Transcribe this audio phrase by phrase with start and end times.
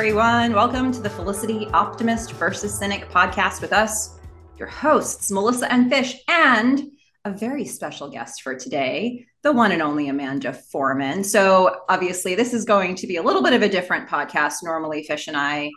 [0.00, 0.54] everyone.
[0.54, 4.18] Welcome to the Felicity Optimist versus Cynic podcast with us,
[4.56, 6.84] your hosts, Melissa and Fish, and
[7.26, 11.22] a very special guest for today, the one and only Amanda Foreman.
[11.22, 14.62] So, obviously, this is going to be a little bit of a different podcast.
[14.62, 15.70] Normally, Fish and I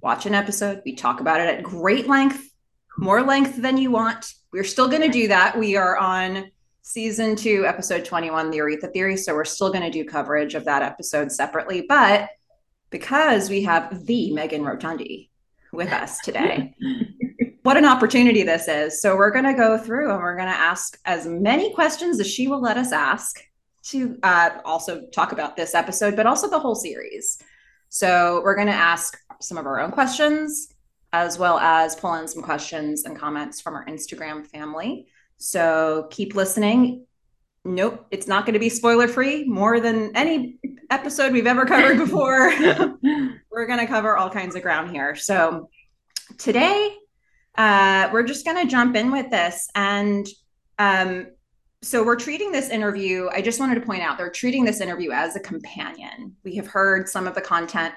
[0.00, 2.50] watch an episode, we talk about it at great length,
[2.98, 4.34] more length than you want.
[4.52, 5.56] We're still going to do that.
[5.56, 6.50] We are on
[6.82, 9.16] season two, episode 21, The Aretha Theory.
[9.16, 11.86] So, we're still going to do coverage of that episode separately.
[11.88, 12.28] But
[12.90, 15.28] because we have the Meghan Rotundi
[15.72, 16.74] with us today.
[17.62, 19.00] what an opportunity this is.
[19.00, 22.30] So, we're going to go through and we're going to ask as many questions as
[22.30, 23.40] she will let us ask
[23.84, 27.42] to uh, also talk about this episode, but also the whole series.
[27.88, 30.74] So, we're going to ask some of our own questions
[31.12, 35.06] as well as pull in some questions and comments from our Instagram family.
[35.38, 37.06] So, keep listening
[37.64, 40.58] nope, it's not going to be spoiler free more than any
[40.90, 42.48] episode we've ever covered before.
[43.50, 45.14] we're going to cover all kinds of ground here.
[45.14, 45.68] So
[46.38, 46.94] today,
[47.56, 49.68] uh, we're just going to jump in with this.
[49.74, 50.26] And
[50.78, 51.26] um,
[51.82, 55.10] so we're treating this interview, I just wanted to point out, they're treating this interview
[55.10, 56.36] as a companion.
[56.44, 57.94] We have heard some of the content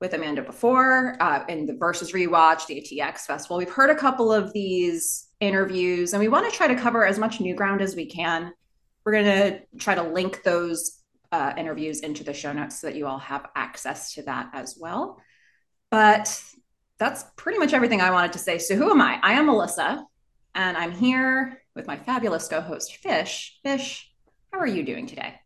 [0.00, 3.56] with Amanda before uh, in the Versus Rewatch, the ATX Festival.
[3.56, 7.18] We've heard a couple of these interviews, and we want to try to cover as
[7.18, 8.52] much new ground as we can
[9.08, 11.00] we're going to try to link those
[11.32, 14.76] uh, interviews into the show notes so that you all have access to that as
[14.78, 15.18] well.
[15.90, 16.42] But
[16.98, 18.58] that's pretty much everything I wanted to say.
[18.58, 19.18] So, who am I?
[19.22, 20.04] I am Melissa,
[20.54, 23.58] and I'm here with my fabulous co host, Fish.
[23.62, 24.12] Fish,
[24.52, 25.36] how are you doing today?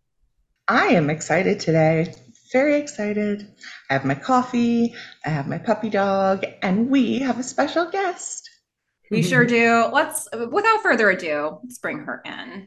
[0.66, 2.12] I am excited today.
[2.52, 3.48] Very excited.
[3.88, 4.92] I have my coffee,
[5.24, 8.50] I have my puppy dog, and we have a special guest.
[9.08, 9.88] We sure do.
[9.92, 12.66] Let's, without further ado, let's bring her in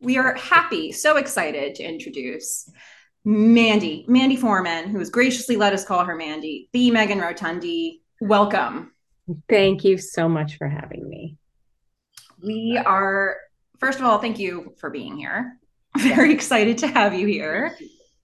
[0.00, 2.70] we are happy, so excited to introduce
[3.24, 8.00] Mandy, Mandy Foreman, who has graciously let us call her Mandy, the Meghan Rotundi.
[8.20, 8.92] Welcome.
[9.48, 11.36] Thank you so much for having me.
[12.42, 13.36] We are,
[13.80, 15.58] first of all, thank you for being here.
[15.98, 17.76] Very excited to have you here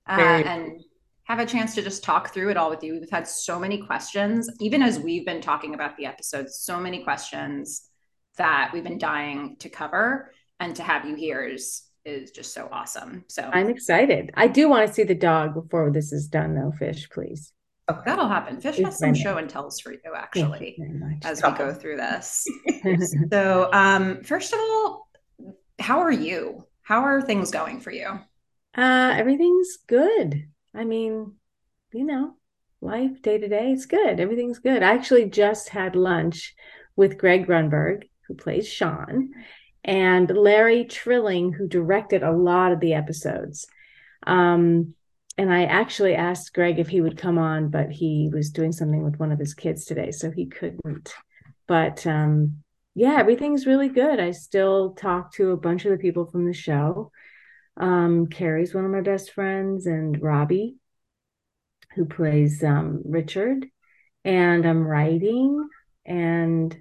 [0.09, 0.81] uh, and
[1.25, 3.01] have a chance to just talk through it all with you.
[3.01, 7.03] We've had so many questions, even as we've been talking about the episode, so many
[7.03, 7.89] questions
[8.37, 12.69] that we've been dying to cover and to have you here is is just so
[12.71, 13.25] awesome.
[13.29, 14.31] So I'm excited.
[14.35, 16.73] I do want to see the dog before this is done, though.
[16.79, 17.53] Fish, please.
[17.91, 18.01] Okay.
[18.07, 18.61] That'll happen.
[18.61, 22.47] Fish has some show and tells for you, actually, you as we go through this.
[23.31, 25.09] so, um, first of all,
[25.79, 26.67] how are you?
[26.83, 28.09] How are things going for you?
[28.77, 30.49] Uh, everything's good.
[30.75, 31.35] I mean,
[31.93, 32.35] you know,
[32.81, 34.19] life day to day, it's good.
[34.19, 34.83] Everything's good.
[34.83, 36.55] I actually just had lunch
[36.97, 39.31] with Greg Grunberg, who plays Sean,
[39.85, 43.67] and Larry Trilling, who directed a lot of the episodes.
[44.27, 44.95] Um,
[45.37, 49.05] and I actually asked Greg if he would come on, but he was doing something
[49.05, 51.13] with one of his kids today, so he couldn't.
[51.67, 52.63] But um,
[52.95, 54.21] yeah, everything's really good.
[54.21, 57.11] I still talk to a bunch of the people from the show.
[57.77, 60.77] Um, Carrie's one of my best friends, and Robbie,
[61.95, 63.67] who plays um, Richard.
[64.25, 65.69] And I'm writing,
[66.07, 66.81] and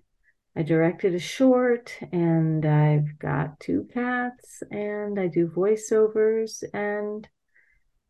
[0.56, 7.28] I directed a short and I've got two cats and I do voiceovers and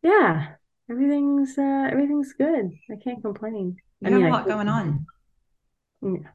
[0.02, 0.48] yeah,
[0.90, 2.70] everything's uh everything's good.
[2.90, 3.76] I can't complain.
[4.00, 5.06] You I mean, have a lot going on.
[6.02, 6.28] Yeah.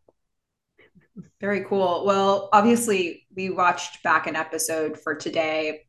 [1.40, 2.06] Very cool.
[2.06, 5.86] Well, obviously we watched back an episode for today.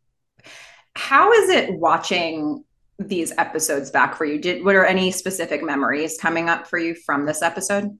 [0.96, 2.64] How is it watching
[2.98, 4.38] these episodes back for you?
[4.38, 7.98] Did what are any specific memories coming up for you from this episode?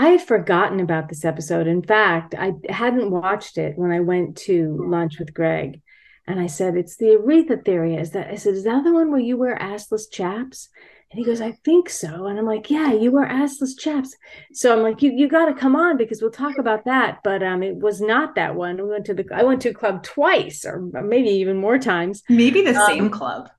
[0.00, 1.66] I had forgotten about this episode.
[1.66, 5.82] In fact, I hadn't watched it when I went to lunch with Greg.
[6.26, 7.96] And I said, It's the Aretha theory.
[7.96, 10.70] Is that I said, Is that the one where you wear assless chaps?
[11.10, 12.28] And he goes, I think so.
[12.28, 14.16] And I'm like, Yeah, you wear assless chaps.
[14.54, 17.18] So I'm like, You you gotta come on because we'll talk about that.
[17.22, 18.76] But um it was not that one.
[18.78, 22.22] We went to the I went to a club twice or maybe even more times.
[22.30, 23.50] Maybe the um, same club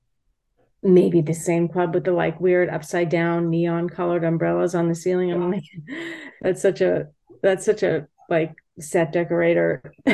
[0.84, 4.96] maybe the same club with the like weird upside down neon colored umbrellas on the
[4.96, 5.32] ceiling.
[5.32, 5.64] I'm like,
[6.42, 7.08] that's such a
[7.42, 9.94] that's such a like set decorator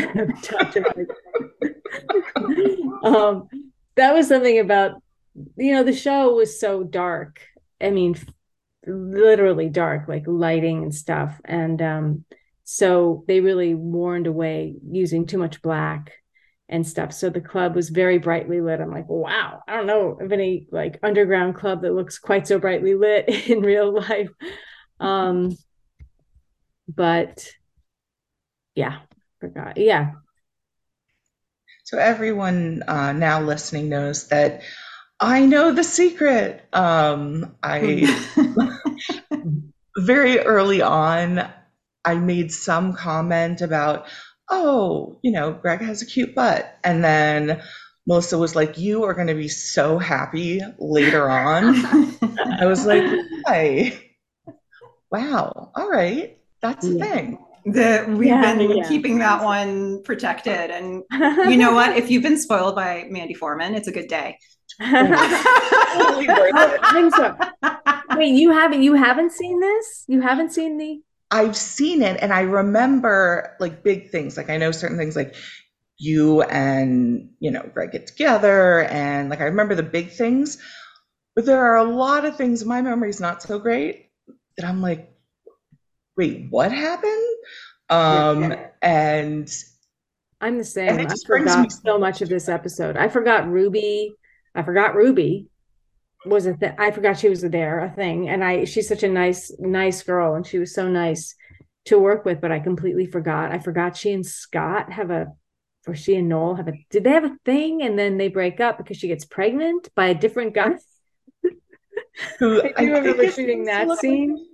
[3.03, 3.47] um,
[3.95, 5.01] that was something about
[5.55, 7.41] you know the show was so dark.
[7.79, 8.15] I mean,
[8.85, 12.25] literally dark, like lighting and stuff, and um,
[12.63, 16.13] so they really warned away using too much black
[16.69, 17.13] and stuff.
[17.13, 18.81] So the club was very brightly lit.
[18.81, 22.59] I'm like, wow, I don't know of any like underground club that looks quite so
[22.59, 24.29] brightly lit in real life.
[24.99, 25.55] Um,
[26.87, 27.49] but
[28.75, 28.99] yeah,
[29.39, 29.77] forgot.
[29.77, 30.11] Yeah.
[31.85, 34.61] So everyone uh, now listening knows that
[35.19, 36.63] I know the secret.
[36.73, 38.05] Um, I
[39.97, 41.49] very early on,
[42.05, 44.07] I made some comment about,
[44.49, 46.77] oh, you know, Greg has a cute butt.
[46.83, 47.61] And then
[48.05, 51.75] Melissa was like, you are going to be so happy later on.
[52.59, 53.03] I was like,
[53.43, 53.99] why?
[55.11, 55.71] Wow.
[55.75, 56.37] All right.
[56.61, 57.37] That's the thing.
[57.65, 58.87] that we've yeah, been yeah.
[58.87, 60.71] keeping that one protected.
[60.71, 61.03] And
[61.51, 61.97] you know what?
[61.97, 64.37] If you've been spoiled by Mandy Foreman, it's a good day.
[64.79, 65.17] I
[66.93, 67.35] think so.
[68.17, 70.03] Wait, you haven't you haven't seen this?
[70.07, 74.37] You haven't seen the I've seen it and I remember like big things.
[74.37, 75.35] Like I know certain things like
[75.97, 80.57] you and you know Greg get together and like I remember the big things.
[81.35, 84.09] But there are a lot of things my memory's not so great
[84.57, 85.11] that I'm like,
[86.15, 87.35] wait, what happened?
[87.89, 89.49] Um yeah, and
[90.39, 90.99] I'm the same.
[90.99, 92.95] I forgot me- so much of this episode.
[92.95, 94.15] I forgot Ruby.
[94.55, 95.49] I forgot Ruby
[96.25, 96.73] was a thing.
[96.77, 98.29] I forgot she was there, a thing.
[98.29, 101.35] And I, she's such a nice, nice girl, and she was so nice
[101.85, 102.41] to work with.
[102.41, 103.51] But I completely forgot.
[103.51, 105.27] I forgot she and Scott have a,
[105.87, 106.73] or she and Noel have a.
[106.89, 107.81] Did they have a thing?
[107.81, 110.75] And then they break up because she gets pregnant by a different guy.
[112.39, 114.45] Who I do remember shooting that scene.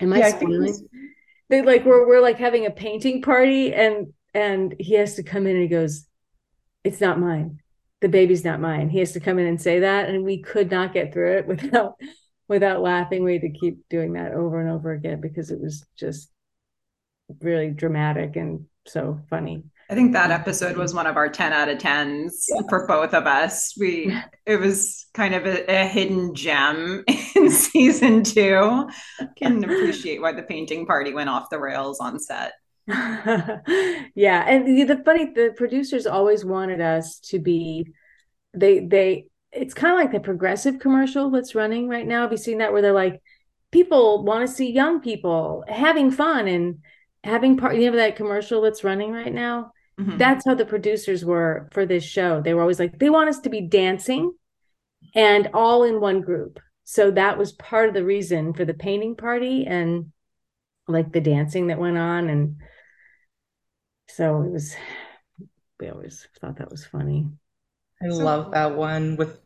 [0.00, 0.88] Am I yeah, spoiling?
[1.50, 5.46] They like we're we're like having a painting party, and and he has to come
[5.46, 6.06] in and he goes,
[6.82, 7.60] "It's not mine."
[8.04, 8.90] The baby's not mine.
[8.90, 11.46] He has to come in and say that, and we could not get through it
[11.48, 11.94] without
[12.48, 13.24] without laughing.
[13.24, 16.30] We had to keep doing that over and over again because it was just
[17.40, 19.64] really dramatic and so funny.
[19.88, 22.60] I think that episode was one of our 10 out of 10s yeah.
[22.68, 23.74] for both of us.
[23.78, 24.14] We
[24.44, 27.04] it was kind of a, a hidden gem
[27.36, 28.86] in season 2.
[29.36, 32.52] Can appreciate why the painting party went off the rails on set.
[32.86, 37.86] yeah, and the, funny the producers always wanted us to be
[38.52, 42.22] they they it's kind of like the progressive commercial that's running right now.
[42.22, 43.22] Have you seen that where they're like
[43.70, 46.78] people want to see young people having fun and
[47.22, 49.72] having part you know that commercial that's running right now?
[49.98, 50.18] Mm-hmm.
[50.18, 52.42] That's how the producers were for this show.
[52.42, 54.32] They were always like they want us to be dancing
[55.14, 56.60] and all in one group.
[56.84, 60.12] So that was part of the reason for the painting party and
[60.86, 62.56] like the dancing that went on and
[64.16, 64.74] so it was
[65.80, 67.28] we always thought that was funny.
[68.02, 69.38] I so, love that one with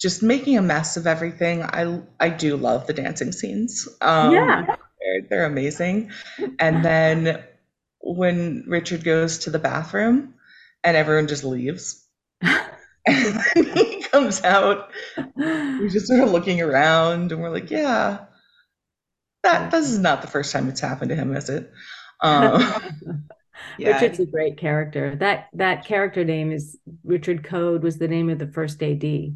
[0.00, 1.62] just making a mess of everything.
[1.62, 3.88] I i do love the dancing scenes.
[4.00, 4.76] Um yeah.
[5.00, 6.10] they're, they're amazing.
[6.58, 7.42] And then
[8.00, 10.34] when richard goes to the bathroom
[10.82, 12.04] and everyone just leaves
[13.06, 14.90] and he comes out
[15.36, 18.24] he's just sort of looking around and we're like yeah
[19.44, 21.70] that this is not the first time it's happened to him is it?
[22.20, 23.28] Um,
[23.78, 23.92] yeah.
[23.92, 25.16] Richard's a great character.
[25.16, 29.04] That that character name is Richard Coad was the name of the first AD.
[29.04, 29.32] I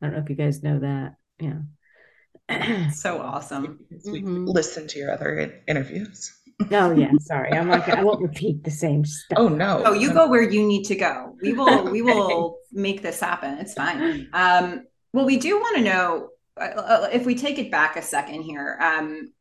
[0.00, 1.14] don't know if you guys know that.
[1.40, 2.90] Yeah.
[2.92, 3.80] so awesome.
[3.92, 4.46] Mm-hmm.
[4.46, 6.32] Listen to your other interviews.
[6.70, 7.52] oh yeah, sorry.
[7.52, 9.38] I'm like I won't repeat the same stuff.
[9.38, 9.82] Oh no.
[9.84, 11.36] Oh, you go where you need to go.
[11.40, 13.58] We will we will make this happen.
[13.58, 14.28] It's fine.
[14.32, 16.28] Um well we do want to know
[16.58, 18.78] uh, uh, if we take it back a second here.
[18.80, 19.32] Um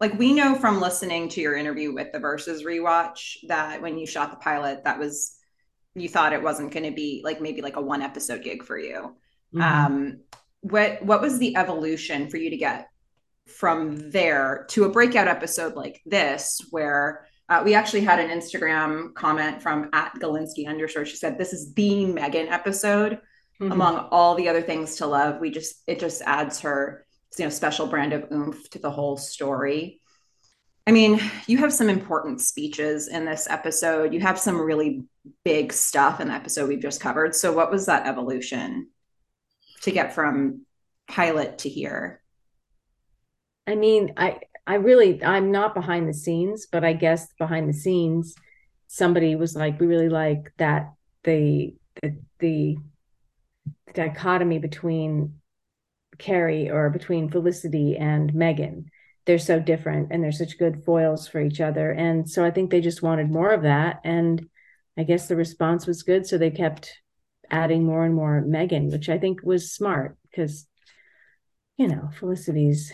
[0.00, 4.06] like we know from listening to your interview with the versus rewatch that when you
[4.06, 5.36] shot the pilot that was
[5.94, 8.78] you thought it wasn't going to be like maybe like a one episode gig for
[8.78, 9.16] you
[9.54, 9.60] mm-hmm.
[9.60, 10.20] um
[10.60, 12.88] what what was the evolution for you to get
[13.46, 19.14] from there to a breakout episode like this where uh, we actually had an instagram
[19.14, 23.12] comment from at galinsky underscore she said this is the meghan episode
[23.60, 23.72] mm-hmm.
[23.72, 27.50] among all the other things to love we just it just adds her you know
[27.50, 30.00] special brand of oomph to the whole story.
[30.86, 34.14] I mean you have some important speeches in this episode.
[34.14, 35.04] You have some really
[35.44, 37.34] big stuff in the episode we've just covered.
[37.34, 38.88] So what was that evolution
[39.82, 40.64] to get from
[41.08, 42.22] pilot to here?
[43.66, 47.74] I mean i i really i'm not behind the scenes but i guess behind the
[47.74, 48.34] scenes
[48.86, 50.92] somebody was like we really like that
[51.24, 52.76] the the, the
[53.94, 55.37] dichotomy between
[56.18, 58.86] Carrie or between Felicity and Meghan.
[59.26, 61.92] They're so different and they're such good foils for each other.
[61.92, 64.00] And so I think they just wanted more of that.
[64.04, 64.48] And
[64.96, 66.26] I guess the response was good.
[66.26, 66.98] So they kept
[67.50, 70.66] adding more and more Meghan, which I think was smart because,
[71.76, 72.92] you know, Felicity's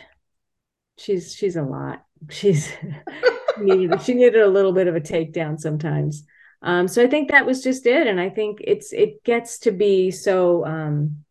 [0.98, 2.04] she's she's a lot.
[2.30, 2.68] She's
[3.56, 6.24] she needed she needed a little bit of a takedown sometimes.
[6.62, 8.06] Um, so I think that was just it.
[8.06, 11.23] And I think it's it gets to be so um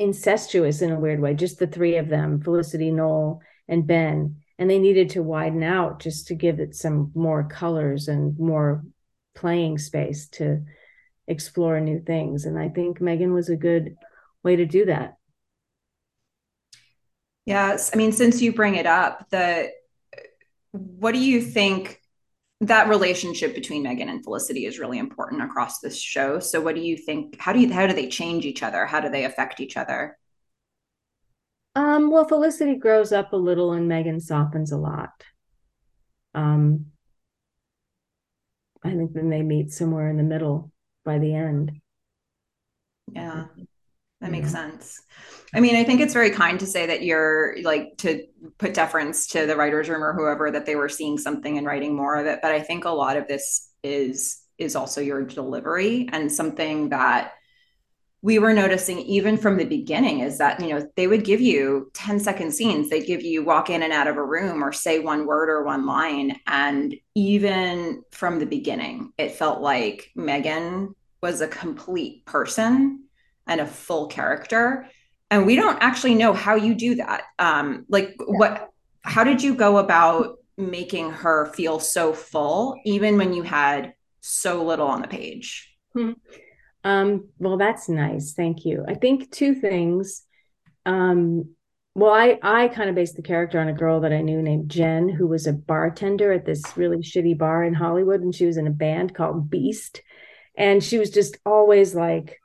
[0.00, 4.36] incestuous in a weird way, just the three of them, Felicity, Noel, and Ben.
[4.58, 8.82] And they needed to widen out just to give it some more colors and more
[9.34, 10.64] playing space to
[11.28, 12.46] explore new things.
[12.46, 13.96] And I think Meghan was a good
[14.42, 15.16] way to do that.
[17.44, 19.70] Yes, I mean, since you bring it up, the
[20.72, 21.99] what do you think
[22.60, 26.38] that relationship between Meghan and Felicity is really important across this show.
[26.38, 28.86] So what do you think how do you how do they change each other?
[28.86, 30.18] How do they affect each other?
[31.74, 35.10] Um, well, Felicity grows up a little and Meghan softens a lot.
[36.34, 36.86] Um,
[38.82, 40.72] I think then they meet somewhere in the middle
[41.04, 41.80] by the end.
[43.12, 43.46] Yeah.
[44.20, 45.00] That makes sense.
[45.54, 48.26] I mean, I think it's very kind to say that you're like to
[48.58, 51.96] put deference to the writer's room or whoever that they were seeing something and writing
[51.96, 52.40] more of it.
[52.42, 57.32] But I think a lot of this is is also your delivery and something that
[58.22, 61.90] we were noticing even from the beginning is that you know they would give you
[61.94, 64.98] 10 second scenes they'd give you walk in and out of a room or say
[64.98, 71.40] one word or one line and even from the beginning it felt like meghan was
[71.40, 73.04] a complete person
[73.50, 74.88] and a full character.
[75.30, 77.24] And we don't actually know how you do that.
[77.38, 78.24] Um like yeah.
[78.26, 78.70] what
[79.02, 84.64] how did you go about making her feel so full even when you had so
[84.64, 85.76] little on the page?
[85.92, 86.12] Hmm.
[86.84, 88.32] um well that's nice.
[88.32, 88.84] Thank you.
[88.88, 90.22] I think two things.
[90.86, 91.54] Um
[91.96, 94.70] well i i kind of based the character on a girl that i knew named
[94.70, 98.56] jen who was a bartender at this really shitty bar in hollywood and she was
[98.56, 100.00] in a band called beast.
[100.56, 102.38] And she was just always like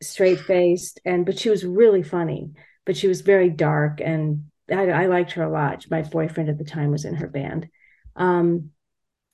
[0.00, 2.52] straight faced and but she was really funny
[2.86, 5.86] but she was very dark and I, I, liked her a lot.
[5.90, 7.68] My boyfriend at the time was in her band.
[8.16, 8.70] Um,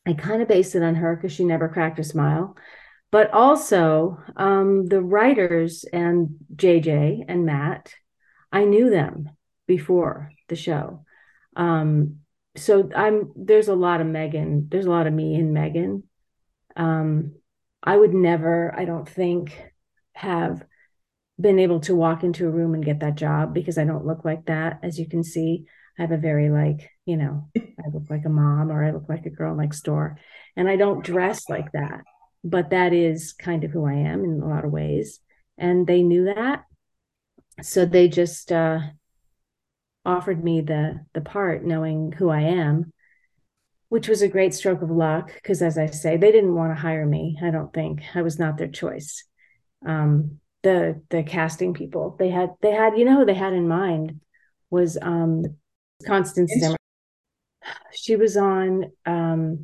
[0.07, 2.57] i kind of based it on her because she never cracked a smile.
[3.11, 7.95] But also um, the writers and jj and matt
[8.53, 9.31] i knew them
[9.67, 11.05] before the show.
[11.57, 12.19] Um,
[12.57, 16.03] so i'm there's a lot of meghan there's a lot of me in meghan.
[16.77, 17.37] Um,
[17.83, 19.74] i would never i don't think
[20.15, 20.65] have
[21.41, 24.25] been able to walk into a room and get that job because I don't look
[24.25, 24.81] like that.
[24.83, 25.67] As you can see,
[25.99, 29.09] I have a very like, you know, I look like a mom or I look
[29.09, 30.19] like a girl next door.
[30.57, 32.03] And I don't dress like that.
[32.45, 35.21] But that is kind of who I am in a lot of ways.
[35.59, 36.65] And they knew that.
[37.63, 38.81] So they just uh
[40.05, 42.93] offered me the the part knowing who I am,
[43.89, 46.81] which was a great stroke of luck because as I say, they didn't want to
[46.81, 47.39] hire me.
[47.43, 49.25] I don't think I was not their choice
[49.85, 52.17] um, the the casting people.
[52.19, 54.21] They had they had you know who they had in mind
[54.71, 55.45] was um,
[56.07, 56.77] Constance Zimmer.
[57.93, 58.91] She was on.
[59.07, 59.57] Um,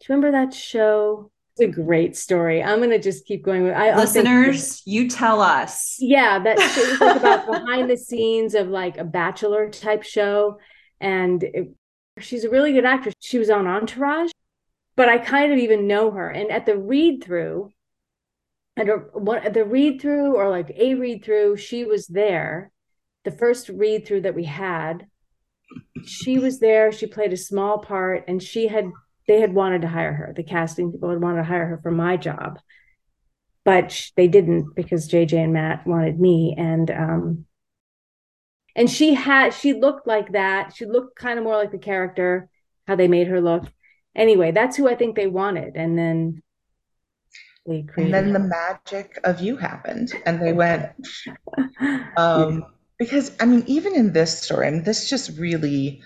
[0.00, 1.30] do you remember that show?
[1.56, 2.62] It's a great story.
[2.62, 3.74] I'm gonna just keep going with.
[3.74, 5.96] I, Listeners, you tell us.
[5.98, 10.58] Yeah, that show was like about behind the scenes of like a bachelor type show,
[11.00, 11.74] and it,
[12.20, 13.14] she's a really good actress.
[13.20, 14.30] She was on Entourage,
[14.94, 16.28] but I kind of even know her.
[16.28, 17.70] And at the read through,
[18.78, 22.70] and what the read through or like a read through, she was there.
[23.24, 25.06] The first read through that we had,
[26.04, 26.92] she was there.
[26.92, 28.90] She played a small part, and she had
[29.26, 30.32] they had wanted to hire her.
[30.34, 32.58] The casting people had wanted to hire her for my job,
[33.64, 36.54] but they didn't because JJ and Matt wanted me.
[36.56, 37.44] And um,
[38.74, 40.74] and she had she looked like that.
[40.74, 42.48] She looked kind of more like the character
[42.86, 43.64] how they made her look.
[44.14, 45.76] Anyway, that's who I think they wanted.
[45.76, 46.42] And then
[47.68, 50.90] and then the magic of you happened and they went
[52.16, 52.64] um,
[52.98, 56.00] because i mean even in this story and this just really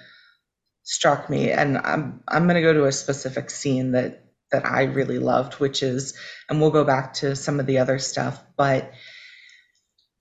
[0.83, 4.83] struck me and i'm i'm going to go to a specific scene that that i
[4.83, 6.14] really loved which is
[6.49, 8.92] and we'll go back to some of the other stuff but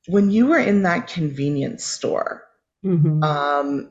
[0.08, 2.44] when you were in that convenience store
[2.86, 3.24] mm-hmm.
[3.24, 3.90] um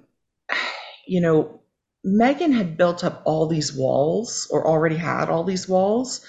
[1.07, 1.61] you know
[2.07, 6.25] meghan had built up all these walls or already had all these walls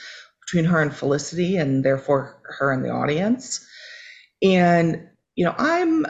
[0.52, 3.66] between her and Felicity and therefore her and the audience.
[4.42, 6.06] And, you know, I'm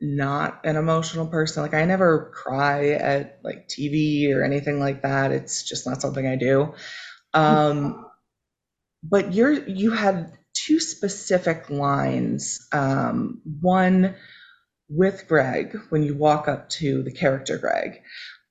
[0.00, 1.62] not an emotional person.
[1.62, 5.32] Like I never cry at like TV or anything like that.
[5.32, 6.74] It's just not something I do.
[7.34, 8.06] Um,
[9.02, 12.66] but you're you had two specific lines.
[12.72, 14.14] Um, one
[14.88, 18.00] with Greg when you walk up to the character Greg,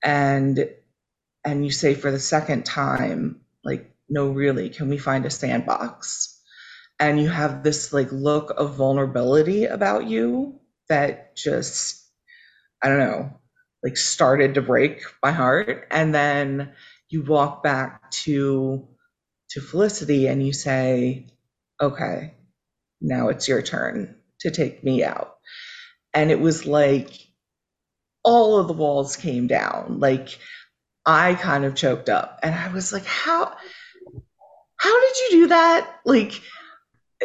[0.04, 0.70] and
[1.44, 6.40] and you say for the second time, like no, really, can we find a sandbox?
[7.00, 12.06] And you have this like look of vulnerability about you that just,
[12.84, 13.40] I don't know,
[13.84, 15.88] like started to break my heart.
[15.90, 16.74] And then
[17.10, 18.88] you walk back to
[19.50, 21.28] to Felicity and you say,
[21.82, 22.36] okay,
[23.02, 25.38] now it's your turn to take me out.
[26.14, 27.12] And it was like
[28.24, 30.00] all of the walls came down.
[30.00, 30.40] Like
[31.06, 33.56] I kind of choked up and I was like, how
[34.78, 36.00] how did you do that?
[36.06, 36.42] Like,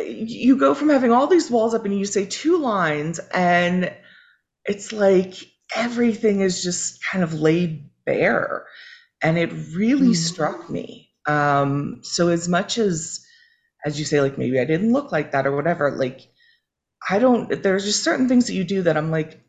[0.07, 3.93] you go from having all these walls up and you say two lines and
[4.65, 5.35] it's like
[5.75, 8.67] everything is just kind of laid bare
[9.23, 10.17] and it really mm.
[10.17, 13.25] struck me um, so as much as
[13.85, 16.29] as you say like maybe i didn't look like that or whatever like
[17.09, 19.41] i don't there's just certain things that you do that i'm like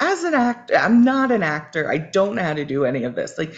[0.00, 3.14] as an actor i'm not an actor i don't know how to do any of
[3.14, 3.54] this like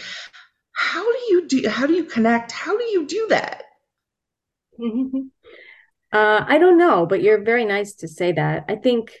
[0.77, 2.51] how do you do how do you connect?
[2.51, 3.63] How do you do that?
[6.13, 8.63] Uh, i don't know but you're very nice to say that.
[8.69, 9.11] I think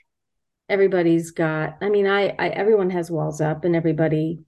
[0.69, 4.39] everybody's got i mean I, I everyone has walls up and everybody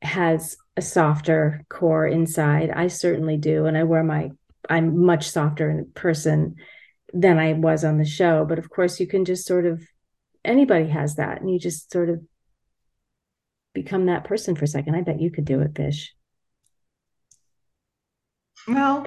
[0.00, 2.70] has a softer core inside.
[2.70, 4.30] I certainly do and i wear my
[4.68, 6.56] i'm much softer in person
[7.12, 9.82] than i was on the show but of course you can just sort of
[10.44, 12.20] anybody has that and you just sort of
[13.74, 14.94] become that person for a second.
[14.94, 16.14] I bet you could do it fish
[18.68, 19.04] well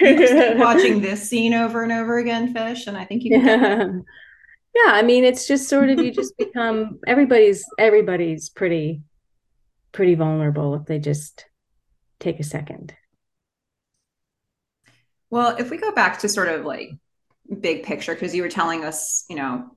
[0.00, 3.44] watching this scene over and over again, Fish, and I think you can.
[3.44, 3.86] Yeah.
[4.86, 9.02] yeah, I mean, it's just sort of you just become everybody's everybody's pretty
[9.92, 11.46] pretty vulnerable if they just
[12.18, 12.94] take a second.
[15.30, 16.90] Well, if we go back to sort of like
[17.60, 19.76] big picture, because you were telling us, you know,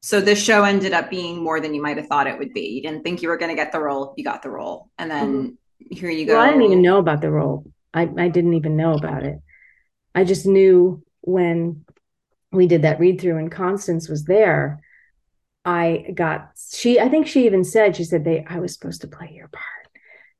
[0.00, 2.68] so this show ended up being more than you might have thought it would be.
[2.68, 5.10] You didn't think you were going to get the role, you got the role, and
[5.10, 5.94] then mm-hmm.
[5.94, 6.34] here you go.
[6.34, 7.64] Well, I didn't even know about the role.
[7.92, 9.38] I, I didn't even know about it.
[10.14, 11.84] I just knew when
[12.52, 14.80] we did that read through and Constance was there.
[15.64, 19.08] I got she I think she even said she said they I was supposed to
[19.08, 19.66] play your part.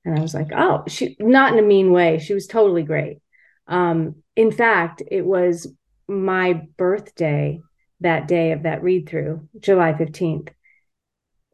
[0.04, 2.18] And I was like, "Oh, she not in a mean way.
[2.18, 3.18] She was totally great."
[3.66, 5.72] Um in fact, it was
[6.08, 7.60] my birthday
[8.00, 10.48] that day of that read through, July 15th.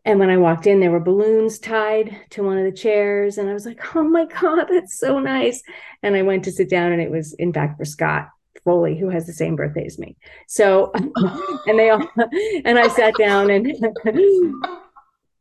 [0.05, 3.39] And when I walked in, there were balloons tied to one of the chairs.
[3.39, 5.63] And I was like, oh my God, that's so nice.
[6.03, 8.29] And I went to sit down, and it was, in fact, for Scott
[8.65, 10.17] Foley, who has the same birthday as me.
[10.47, 10.93] So,
[11.67, 12.09] and they all,
[12.65, 13.67] and I sat down and,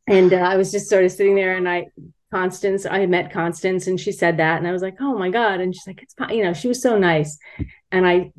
[0.08, 1.86] and uh, I was just sort of sitting there and I,
[2.32, 4.58] Constance, I met Constance and she said that.
[4.58, 5.60] And I was like, oh my God.
[5.60, 7.38] And she's like, it's, you know, she was so nice.
[7.92, 8.32] And I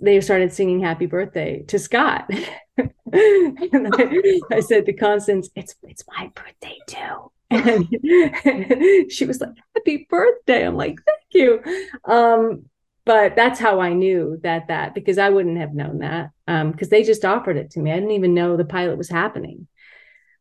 [0.00, 2.30] they started singing happy birthday to Scott.
[2.76, 7.30] and I, I, said to Constance, it's it's my birthday too.
[7.50, 7.88] And
[9.10, 10.66] she was like, happy birthday.
[10.66, 11.62] I'm like, thank you.
[12.04, 12.66] Um,
[13.04, 16.90] but that's how I knew that that because I wouldn't have known that because um,
[16.90, 17.90] they just offered it to me.
[17.90, 19.66] I didn't even know the pilot was happening.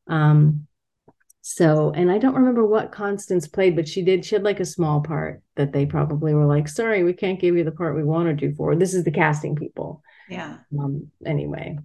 [0.08, 0.68] Um,
[1.42, 4.26] so, and I don't remember what Constance played, but she did.
[4.26, 7.56] She had like a small part that they probably were like, "Sorry, we can't give
[7.56, 10.04] you the part we wanted you for." This is the casting people.
[10.30, 10.58] Yeah.
[10.78, 11.12] Um.
[11.26, 11.78] Anyway.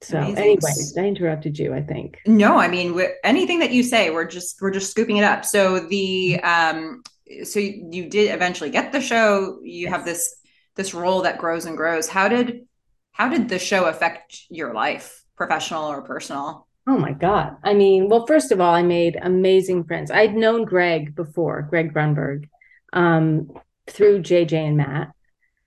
[0.00, 0.38] So, Amazing.
[0.38, 1.74] anyways, I interrupted you.
[1.74, 2.18] I think.
[2.26, 5.44] No, I mean anything that you say, we're just we're just scooping it up.
[5.44, 7.02] So the um,
[7.44, 9.58] so you, you did eventually get the show.
[9.62, 9.92] You yes.
[9.92, 10.36] have this
[10.76, 12.08] this role that grows and grows.
[12.08, 12.66] How did
[13.12, 16.67] how did the show affect your life, professional or personal?
[16.88, 17.58] Oh my God.
[17.62, 20.10] I mean, well, first of all, I made amazing friends.
[20.10, 22.48] I'd known Greg before, Greg Grunberg,
[22.94, 23.52] um,
[23.86, 25.12] through JJ and Matt.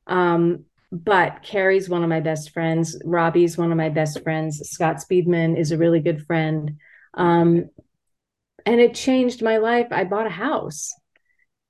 [0.07, 2.99] Um, but Carrie's one of my best friends.
[3.05, 4.67] Robbie's one of my best friends.
[4.71, 6.77] Scott Speedman is a really good friend.
[7.13, 7.69] Um,
[8.65, 9.87] and it changed my life.
[9.91, 10.91] I bought a house.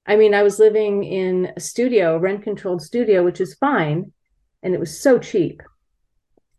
[0.06, 4.14] I mean, I was living in a studio, a rent controlled studio, which is fine.
[4.64, 5.62] And it was so cheap.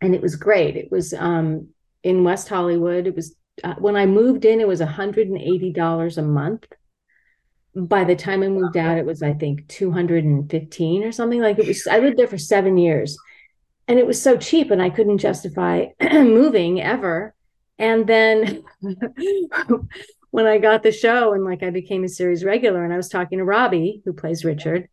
[0.02, 0.76] And it was great.
[0.76, 1.71] It was um,
[2.02, 3.06] in West Hollywood.
[3.06, 6.66] It was uh, when I moved in, it was $180 a month.
[7.74, 11.66] By the time I moved out, it was, I think, 215 or something like it
[11.66, 11.86] was.
[11.86, 13.16] I lived there for seven years
[13.88, 17.34] and it was so cheap and I couldn't justify moving ever.
[17.78, 18.62] And then
[20.30, 23.08] when I got the show and like I became a series regular and I was
[23.08, 24.88] talking to Robbie, who plays Richard,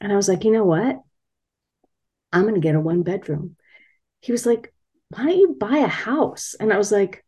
[0.00, 1.00] and I was like, you know what?
[2.32, 3.56] I'm going to get a one bedroom.
[4.20, 4.72] He was like,
[5.10, 6.54] why don't you buy a house?
[6.58, 7.24] And I was like,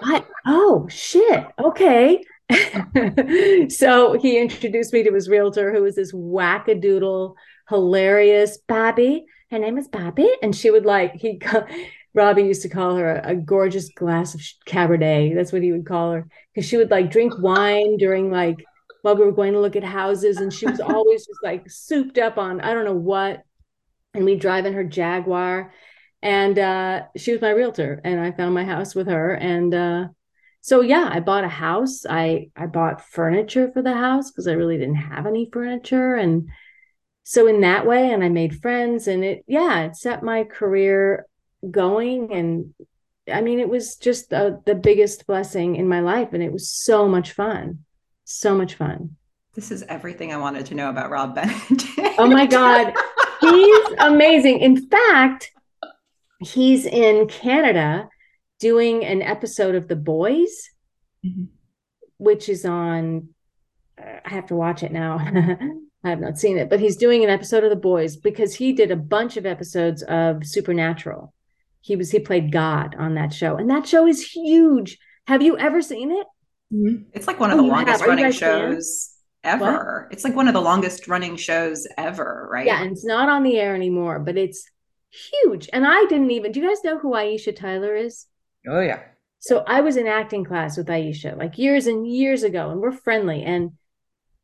[0.00, 0.26] what?
[0.46, 1.46] oh, shit.
[1.58, 2.22] Okay.
[3.68, 7.34] so he introduced me to his realtor, who was this wackadoodle,
[7.68, 9.26] hilarious Bobby.
[9.50, 10.30] Her name is Bobby.
[10.42, 11.40] And she would like, he,
[12.14, 15.34] Robbie used to call her a, a gorgeous glass of Cabernet.
[15.34, 16.28] That's what he would call her.
[16.54, 18.64] Because she would like drink wine during like,
[19.02, 20.38] while we were going to look at houses.
[20.38, 23.42] And she was always just like souped up on, I don't know what.
[24.14, 25.72] And we'd drive in her Jaguar
[26.22, 30.06] and uh, she was my realtor and i found my house with her and uh,
[30.60, 34.52] so yeah i bought a house i i bought furniture for the house because i
[34.52, 36.48] really didn't have any furniture and
[37.24, 41.26] so in that way and i made friends and it yeah it set my career
[41.70, 42.74] going and
[43.32, 46.70] i mean it was just the, the biggest blessing in my life and it was
[46.70, 47.80] so much fun
[48.24, 49.16] so much fun
[49.54, 51.84] This is everything I wanted to know about Rob Benedict.
[52.18, 52.92] Oh my God.
[53.40, 54.58] He's amazing.
[54.60, 55.50] In fact,
[56.40, 58.08] he's in Canada
[58.58, 60.70] doing an episode of The Boys,
[61.24, 61.44] mm-hmm.
[62.18, 63.28] which is on,
[64.00, 65.18] uh, I have to watch it now.
[66.04, 68.72] I have not seen it, but he's doing an episode of The Boys because he
[68.72, 71.32] did a bunch of episodes of Supernatural.
[71.80, 74.98] He was he played God on that show, and that show is huge.
[75.26, 76.26] Have you ever seen it?
[76.72, 77.04] Mm-hmm.
[77.12, 80.06] It's like one of oh, the longest running shows ever.
[80.08, 80.12] What?
[80.12, 82.66] It's like one of the longest running shows ever, right?
[82.66, 84.68] Yeah, and it's not on the air anymore, but it's
[85.30, 85.68] huge.
[85.72, 86.52] And I didn't even.
[86.52, 88.26] Do you guys know who Aisha Tyler is?
[88.68, 89.02] Oh yeah.
[89.38, 92.92] So I was in acting class with Aisha like years and years ago, and we're
[92.92, 93.42] friendly.
[93.42, 93.72] And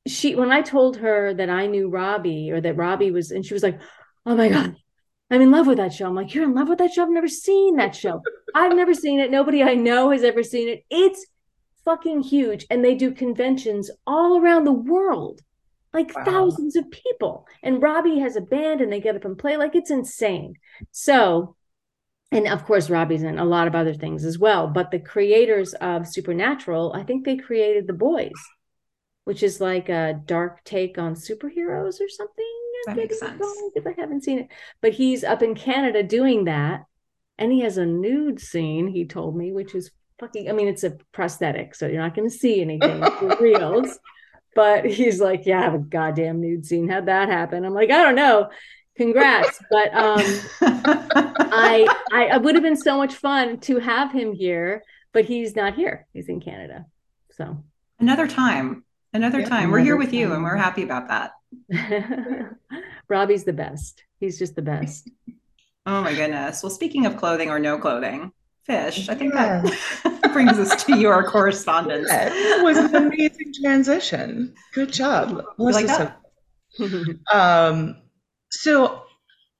[0.06, 3.54] she, when I told her that I knew Robbie or that Robbie was, and she
[3.54, 3.80] was like,
[4.26, 4.76] "Oh my god,
[5.30, 7.02] I'm in love with that show." I'm like, "You're in love with that show?
[7.02, 8.20] I've never seen that show.
[8.54, 9.30] I've never seen it.
[9.30, 10.85] Nobody I know has ever seen it.
[10.90, 11.26] It's
[11.85, 15.40] fucking huge, and they do conventions all around the world."
[15.92, 16.24] Like wow.
[16.24, 17.46] thousands of people.
[17.62, 19.57] And Robbie has a band and they get up and play.
[19.57, 20.55] Like it's insane.
[20.90, 21.57] So
[22.33, 25.74] and of course robbie's in a lot of other things as well but the creators
[25.74, 28.33] of supernatural i think they created the boys
[29.24, 32.44] which is like a dark take on superheroes or something
[32.87, 33.44] that makes sense
[33.76, 34.48] if i haven't seen it
[34.81, 36.85] but he's up in canada doing that
[37.38, 40.85] and he has a nude scene he told me which is fucking i mean it's
[40.85, 43.00] a prosthetic so you're not going to see anything
[43.40, 43.98] reals
[44.54, 46.88] but he's like yeah i have a goddamn nude scene.
[46.88, 47.64] How'd that happen?
[47.64, 48.50] I'm like i don't know.
[48.96, 49.58] Congrats.
[49.70, 50.20] But um
[50.60, 55.54] I, I i would have been so much fun to have him here but he's
[55.54, 56.06] not here.
[56.12, 56.86] He's in canada.
[57.32, 57.62] So.
[58.00, 58.84] Another time.
[59.12, 59.58] Another yeah, time.
[59.64, 60.18] Another we're here with time.
[60.18, 61.32] you and we're happy about that.
[63.08, 64.04] Robbie's the best.
[64.20, 65.10] He's just the best.
[65.84, 66.62] Oh my goodness.
[66.62, 68.30] Well speaking of clothing or no clothing
[68.64, 69.09] fish.
[69.09, 69.62] I think yeah.
[70.05, 72.09] that brings us to your correspondence.
[72.11, 74.55] It was an amazing transition.
[74.75, 76.18] Good job like that?
[77.33, 77.96] um
[78.51, 79.03] so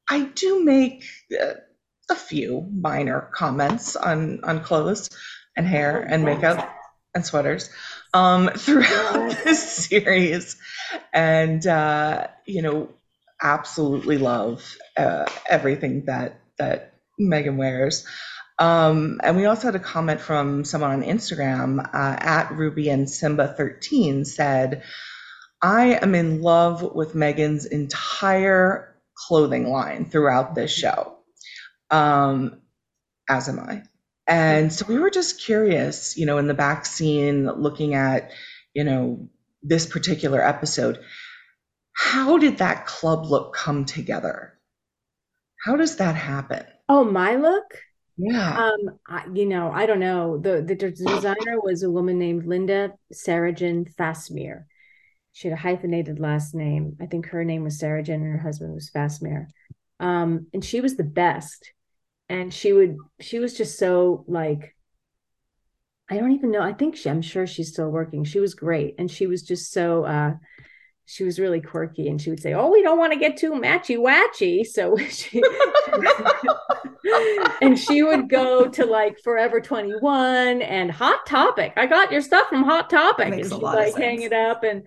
[0.09, 1.05] I do make
[1.41, 1.55] uh,
[2.11, 5.11] a few minor comments on on clothes
[5.57, 6.75] and hair and makeup
[7.15, 7.71] and sweaters
[8.15, 10.57] um, throughout this series,
[11.12, 12.88] and uh, you know,
[13.43, 18.07] absolutely love uh, everything that that Meghan wears.
[18.59, 23.09] Um, and we also had a comment from someone on Instagram uh, at Ruby and
[23.09, 24.83] Simba 13 said,
[25.61, 31.19] I am in love with Meghan's entire clothing line throughout this show,
[31.91, 32.61] um,
[33.29, 33.83] as am I.
[34.27, 38.33] And so we were just curious, you know, in the back scene, looking at,
[38.75, 39.29] you know,
[39.62, 41.01] this particular episode,
[41.93, 44.59] how did that club look come together?
[45.65, 46.65] How does that happen?
[46.88, 47.65] Oh, my look?
[48.16, 48.59] Yeah.
[48.59, 50.38] Um, I, you know, I don't know.
[50.38, 54.64] The the designer was a woman named Linda Sarajan Fasmir
[55.33, 56.96] she had a hyphenated last name.
[57.01, 59.46] I think her name was Sarah Jen and her husband was Fasmir.
[59.98, 61.72] Um, and she was the best.
[62.29, 64.75] And she would, she was just so like,
[66.11, 66.61] I don't even know.
[66.62, 68.25] I think she, I'm sure she's still working.
[68.25, 68.94] She was great.
[68.98, 70.35] And she was just so, uh,
[71.12, 73.53] she was really quirky and she would say, Oh, we don't want to get too
[73.53, 74.64] matchy watchy.
[74.64, 75.42] So she,
[77.61, 81.75] and she would go to like Forever 21 and Hot Topic.
[81.77, 83.31] I got your stuff from Hot Topic.
[83.31, 84.64] And she'd like hang it up.
[84.64, 84.85] And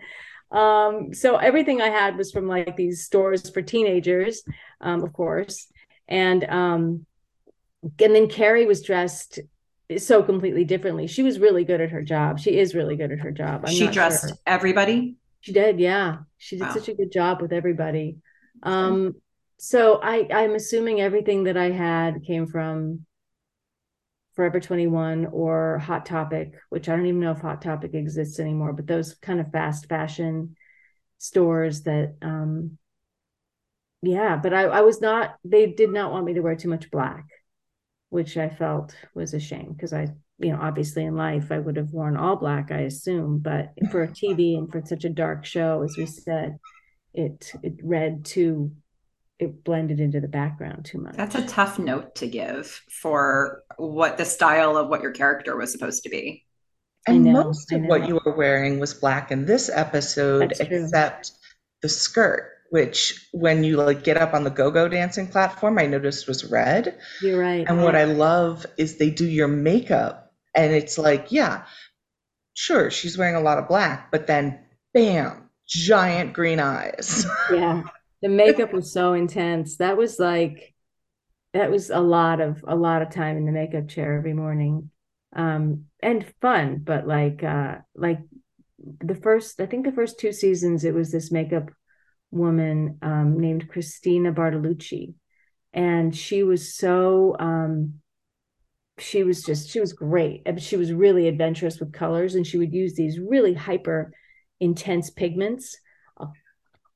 [0.49, 4.41] um, so everything I had was from like these stores for teenagers,
[4.81, 5.67] um, of course.
[6.07, 7.05] And um,
[7.83, 9.41] and then Carrie was dressed
[9.99, 11.05] so completely differently.
[11.05, 12.39] She was really good at her job.
[12.39, 13.65] She is really good at her job.
[13.67, 14.38] I'm she dressed sure.
[14.47, 15.17] everybody.
[15.45, 16.17] She did, yeah.
[16.39, 16.73] She did wow.
[16.73, 18.17] such a good job with everybody.
[18.63, 19.13] Um,
[19.58, 23.05] so I I'm assuming everything that I had came from
[24.34, 28.73] Forever 21 or Hot Topic, which I don't even know if Hot Topic exists anymore,
[28.73, 30.55] but those kind of fast fashion
[31.19, 32.79] stores that um
[34.01, 36.89] yeah, but I, I was not they did not want me to wear too much
[36.89, 37.27] black,
[38.10, 40.08] which I felt was a shame because I
[40.39, 44.03] you know, obviously in life I would have worn all black, I assume, but for
[44.03, 46.59] a TV and for such a dark show, as we said,
[47.13, 48.71] it it read too
[49.39, 51.15] it blended into the background too much.
[51.15, 55.71] That's a tough note to give for what the style of what your character was
[55.71, 56.45] supposed to be.
[57.07, 61.31] And know, most of what you were wearing was black in this episode, except
[61.81, 66.27] the skirt, which when you like get up on the go-go dancing platform, I noticed
[66.27, 66.97] was red.
[67.21, 67.65] You're right.
[67.67, 70.24] And what I love is they do your makeup
[70.55, 71.65] and it's like, yeah,
[72.53, 74.59] sure, she's wearing a lot of black, but then
[74.93, 77.25] bam, giant green eyes.
[77.51, 77.83] Yeah
[78.25, 79.77] the makeup was so intense.
[79.77, 80.73] That was like
[81.53, 84.89] that was a lot of a lot of time in the makeup chair every morning.
[85.35, 88.19] Um and fun, but like uh like
[88.79, 91.69] the first I think the first two seasons it was this makeup
[92.31, 95.13] woman um, named Christina Bartolucci,
[95.71, 98.01] and she was so um,
[98.97, 100.43] she was just she was great.
[100.60, 104.12] She was really adventurous with colors, and she would use these really hyper
[104.60, 105.77] intense pigments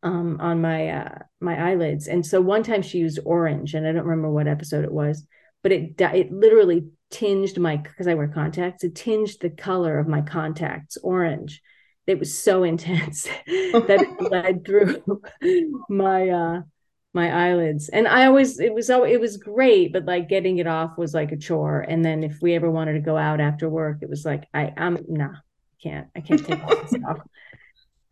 [0.03, 2.07] um, on my uh, my eyelids.
[2.07, 5.25] And so one time she used orange, and I don't remember what episode it was,
[5.61, 8.83] but it it literally tinged my because I wear contacts.
[8.83, 11.61] It tinged the color of my contacts orange.
[12.07, 15.03] It was so intense that it led through
[15.89, 16.61] my uh
[17.13, 17.89] my eyelids.
[17.89, 21.13] And I always it was oh it was great, but like getting it off was
[21.13, 21.81] like a chore.
[21.81, 24.73] And then if we ever wanted to go out after work, it was like I
[24.77, 25.33] I'm nah,
[25.81, 27.19] can't I can't take this off.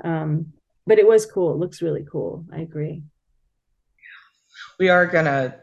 [0.04, 0.54] Um,
[0.86, 1.54] but it was cool.
[1.54, 2.46] It looks really cool.
[2.54, 3.02] I agree.
[4.80, 5.56] We are gonna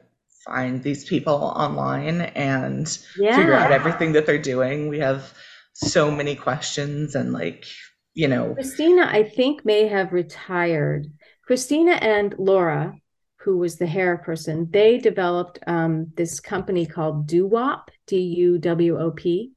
[0.45, 3.37] find these people online and yeah.
[3.37, 4.89] figure out everything that they're doing.
[4.89, 5.33] We have
[5.73, 7.65] so many questions and like,
[8.15, 8.55] you know.
[8.55, 11.07] Christina, I think, may have retired.
[11.47, 12.95] Christina and Laura,
[13.45, 18.99] who was the hair person, they developed um, this company called Duwop, D U W
[18.99, 19.53] O P.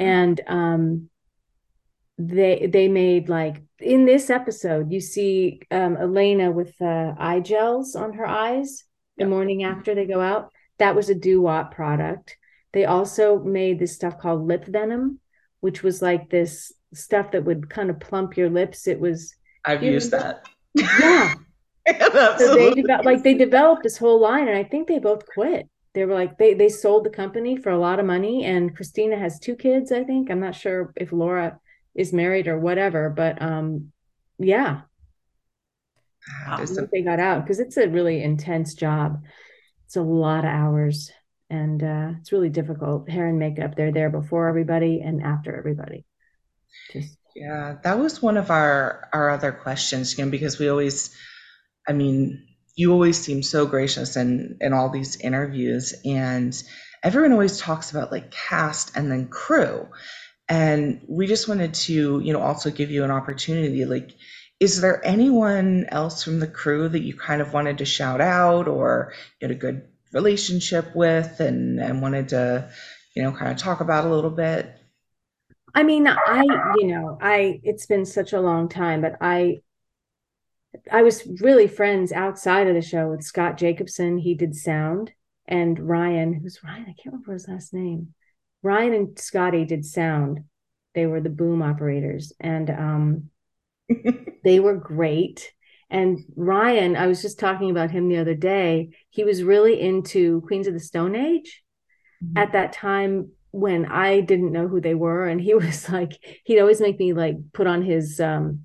[0.00, 1.08] And um,
[2.18, 7.96] they they made like in this episode you see um, Elena with uh, eye gels
[7.96, 8.84] on her eyes
[9.16, 10.50] the morning after they go out.
[10.78, 12.36] That was a Duwop product.
[12.72, 15.20] They also made this stuff called lip venom,
[15.60, 18.88] which was like this stuff that would kind of plump your lips.
[18.88, 20.44] It was I've used know, that.
[20.74, 21.34] Yeah.
[22.38, 25.68] so they developed like they developed this whole line and I think they both quit.
[25.92, 29.18] They were like they they sold the company for a lot of money and Christina
[29.18, 30.30] has two kids, I think.
[30.30, 31.58] I'm not sure if Laura
[31.94, 33.92] is married or whatever, but um
[34.38, 34.82] yeah,
[36.46, 36.64] Wow.
[36.92, 39.22] they got out because it's a really intense job.
[39.86, 41.10] It's a lot of hours
[41.50, 43.08] and uh, it's really difficult.
[43.08, 46.04] Hair and makeup, they're there before everybody and after everybody.
[46.92, 51.14] Just yeah, that was one of our our other questions, you know, because we always,
[51.86, 56.60] I mean, you always seem so gracious in in all these interviews, and
[57.02, 59.88] everyone always talks about like cast and then crew,
[60.48, 64.14] and we just wanted to, you know, also give you an opportunity, like
[64.60, 68.68] is there anyone else from the crew that you kind of wanted to shout out
[68.68, 72.70] or get a good relationship with and, and wanted to,
[73.14, 74.74] you know, kind of talk about a little bit?
[75.74, 76.42] I mean, I,
[76.76, 79.60] you know, I, it's been such a long time, but I,
[80.90, 84.18] I was really friends outside of the show with Scott Jacobson.
[84.18, 85.12] He did sound
[85.46, 86.82] and Ryan, who's Ryan?
[86.82, 88.14] I can't remember his last name.
[88.62, 90.44] Ryan and Scotty did sound.
[90.94, 92.32] They were the boom operators.
[92.40, 93.30] And um,
[94.44, 95.52] they were great.
[95.90, 98.90] And Ryan, I was just talking about him the other day.
[99.10, 101.62] He was really into Queens of the Stone Age
[102.24, 102.38] mm-hmm.
[102.38, 105.26] at that time when I didn't know who they were.
[105.28, 108.60] And he was like, he'd always make me like put on his, um,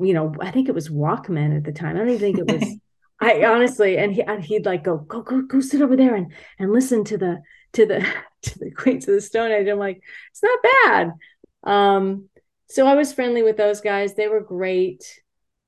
[0.00, 1.96] you know, I think it was Walkman at the time.
[1.96, 2.76] I don't even think it was.
[3.22, 6.72] I honestly, and he, he'd like go, go, go, go, sit over there and and
[6.72, 7.42] listen to the
[7.74, 8.06] to the
[8.42, 9.68] to the Queens of the Stone Age.
[9.68, 11.12] I'm like, it's not bad.
[11.64, 12.28] Um,
[12.68, 14.14] so I was friendly with those guys.
[14.14, 15.04] They were great.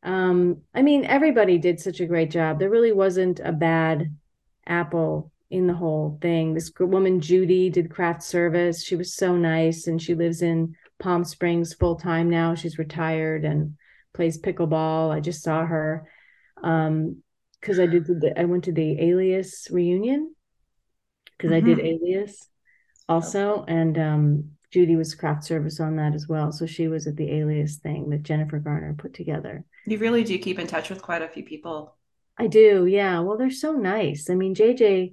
[0.02, 2.58] Um, I mean, everybody did such a great job.
[2.58, 4.16] There really wasn't a bad
[4.66, 6.54] apple in the whole thing.
[6.54, 8.82] This woman, Judy, did craft service.
[8.82, 12.54] She was so nice, and she lives in Palm Springs full time now.
[12.54, 13.76] She's retired and
[14.14, 15.10] plays pickleball.
[15.10, 16.08] I just saw her
[16.56, 17.22] because um,
[17.68, 20.34] I did the, I went to the Alias reunion
[21.36, 21.66] because mm-hmm.
[21.66, 22.04] I did mm-hmm.
[22.04, 22.48] Alias
[23.08, 26.50] also, and um, Judy was craft service on that as well.
[26.50, 29.64] So she was at the alias thing that Jennifer Garner put together.
[29.86, 31.96] You really do keep in touch with quite a few people.
[32.38, 32.86] I do.
[32.86, 33.20] Yeah.
[33.20, 34.30] Well, they're so nice.
[34.30, 35.12] I mean, JJ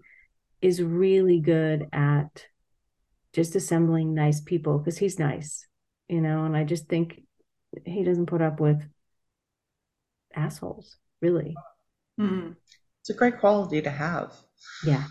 [0.62, 2.46] is really good at
[3.34, 5.68] just assembling nice people because he's nice,
[6.08, 7.22] you know, and I just think
[7.86, 8.82] he doesn't put up with
[10.36, 11.56] assholes, really.
[12.20, 12.52] Mm-hmm.
[13.02, 14.34] It's a great quality to have.
[14.86, 15.04] Yeah.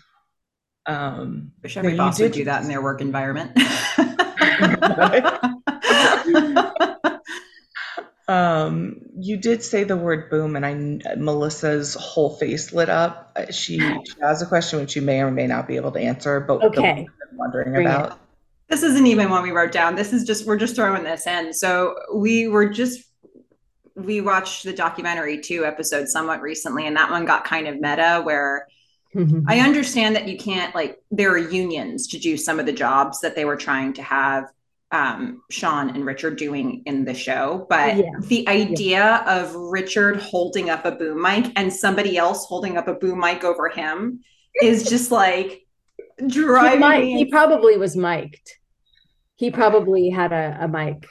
[0.86, 3.56] Um, Wish every boss would do that in their work environment.
[8.28, 10.74] um, you did say the word boom, and I
[11.16, 13.32] Melissa's whole face lit up.
[13.36, 16.00] Uh, she, she has a question which you may or may not be able to
[16.00, 17.06] answer, but okay.
[17.34, 18.12] wondering Bring about.
[18.12, 18.18] It.
[18.68, 19.94] This isn't even one we wrote down.
[19.94, 21.52] This is just we're just throwing this in.
[21.52, 23.02] So we were just
[23.94, 28.20] we watched the documentary two episodes somewhat recently, and that one got kind of meta
[28.22, 28.66] where
[29.14, 29.48] Mm-hmm.
[29.48, 33.20] I understand that you can't like there are unions to do some of the jobs
[33.20, 34.50] that they were trying to have
[34.90, 38.04] um, Sean and Richard doing in the show, but yeah.
[38.22, 39.40] the idea yeah.
[39.40, 43.44] of Richard holding up a boom mic and somebody else holding up a boom mic
[43.44, 44.20] over him
[44.62, 45.66] is just like
[46.26, 47.02] driving.
[47.02, 48.57] He, he probably was mic'd.
[49.38, 51.06] He probably had a, a mic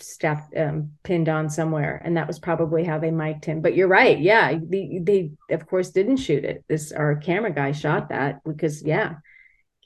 [0.00, 3.60] strapped um, pinned on somewhere and that was probably how they mic'd him.
[3.60, 4.18] But you're right.
[4.18, 6.64] Yeah they, they of course didn't shoot it.
[6.66, 9.16] This our camera guy shot that because yeah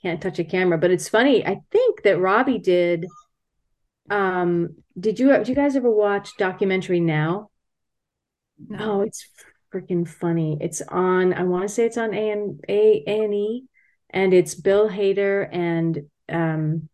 [0.01, 0.77] can't touch a camera.
[0.77, 3.05] But it's funny i think that robbie did
[4.09, 7.49] um did you did you guys ever watch documentary now?
[8.69, 8.77] No.
[8.79, 9.27] Oh, it's
[9.73, 10.57] freaking funny.
[10.61, 12.31] It's on i want to say it's on a
[12.69, 13.65] a a-N-E,
[14.11, 16.87] and it's bill hader and um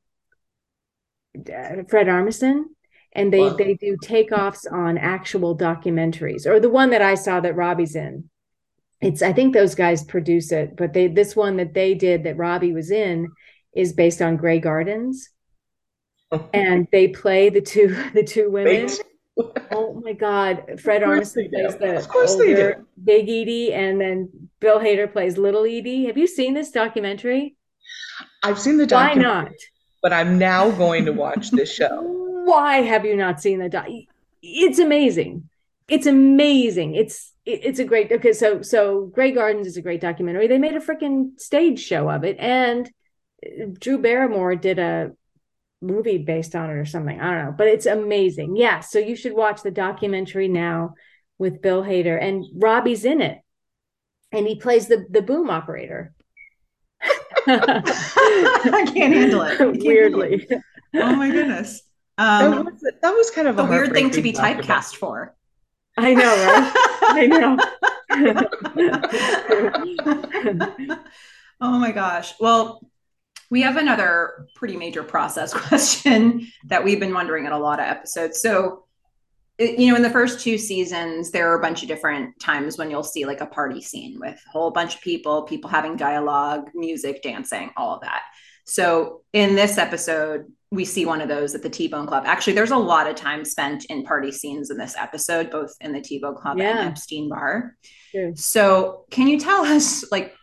[1.37, 2.63] Uh, fred armisen
[3.13, 3.55] and they wow.
[3.55, 8.29] they do takeoffs on actual documentaries or the one that i saw that robbie's in.
[9.01, 12.37] It's i think those guys produce it but they this one that they did that
[12.37, 13.29] robbie was in
[13.75, 15.29] is based on grey gardens.
[16.53, 18.87] And they play the two the two women.
[19.71, 20.79] Oh my god.
[20.79, 25.63] Fred armisen plays the of course older big edie and then bill hader plays little
[25.63, 26.05] edie.
[26.05, 27.55] Have you seen this documentary?
[28.43, 29.51] I've seen the documentary why not
[30.01, 32.15] but i'm now going to watch this show
[32.49, 33.88] why have you not seen the doc?
[34.41, 35.49] It's amazing.
[35.88, 36.95] It's amazing.
[36.95, 38.33] It's it's a great okay.
[38.33, 40.47] So so Grey Gardens is a great documentary.
[40.47, 42.89] They made a freaking stage show of it, and
[43.79, 45.12] Drew Barrymore did a
[45.81, 47.19] movie based on it or something.
[47.19, 48.55] I don't know, but it's amazing.
[48.55, 50.93] Yeah, so you should watch the documentary now
[51.38, 53.39] with Bill Hader and Robbie's in it,
[54.31, 56.13] and he plays the the boom operator.
[57.47, 59.58] I can't handle it.
[59.58, 60.39] Can't Weirdly.
[60.39, 60.63] Handle it.
[60.95, 61.82] Oh my goodness.
[62.17, 65.36] Um, that, was, that was kind of a, a weird thing to be typecast for.
[65.97, 66.73] I know, right?
[67.02, 67.58] I know.
[71.62, 72.34] oh my gosh.
[72.39, 72.82] Well,
[73.49, 77.86] we have another pretty major process question that we've been wondering in a lot of
[77.86, 78.41] episodes.
[78.41, 78.86] So,
[79.60, 82.89] you know, in the first two seasons, there are a bunch of different times when
[82.89, 86.69] you'll see like a party scene with a whole bunch of people, people having dialogue,
[86.74, 88.24] music, dancing, all of that.
[88.65, 92.24] So, in this episode, we see one of those at the T-Bone Club.
[92.28, 95.91] Actually, there's a lot of time spent in party scenes in this episode, both in
[95.91, 96.78] the T-Bone Club yeah.
[96.78, 97.76] and Epstein Bar.
[98.12, 98.32] Sure.
[98.36, 100.36] So, can you tell us like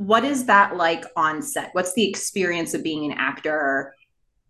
[0.00, 1.68] what is that like on set?
[1.72, 3.94] What's the experience of being an actor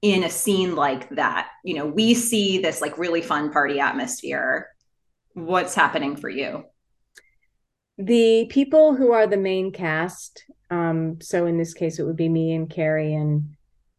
[0.02, 1.48] in a scene like that?
[1.64, 4.68] You know, we see this like really fun party atmosphere.
[5.34, 6.64] What's happening for you?
[7.98, 12.28] The people who are the main cast, um, so in this case, it would be
[12.28, 13.56] me and Keri and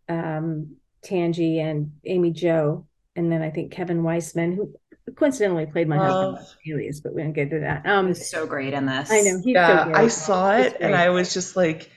[0.10, 4.74] um, Tangi and Amy Jo, and then I think Kevin Weisman, who
[5.16, 7.86] coincidentally played my husband Alias, but we don't get to that.
[7.86, 9.12] Um, he's so great in this.
[9.12, 9.42] I know.
[9.44, 11.92] He's yeah, so I saw it and I was just like,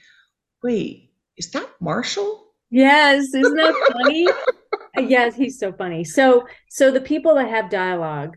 [0.63, 2.44] wait, is that Marshall?
[2.71, 4.29] Yes, isn't that funny?
[5.09, 6.05] yes, he's so funny.
[6.05, 8.37] So, so the people that have dialogue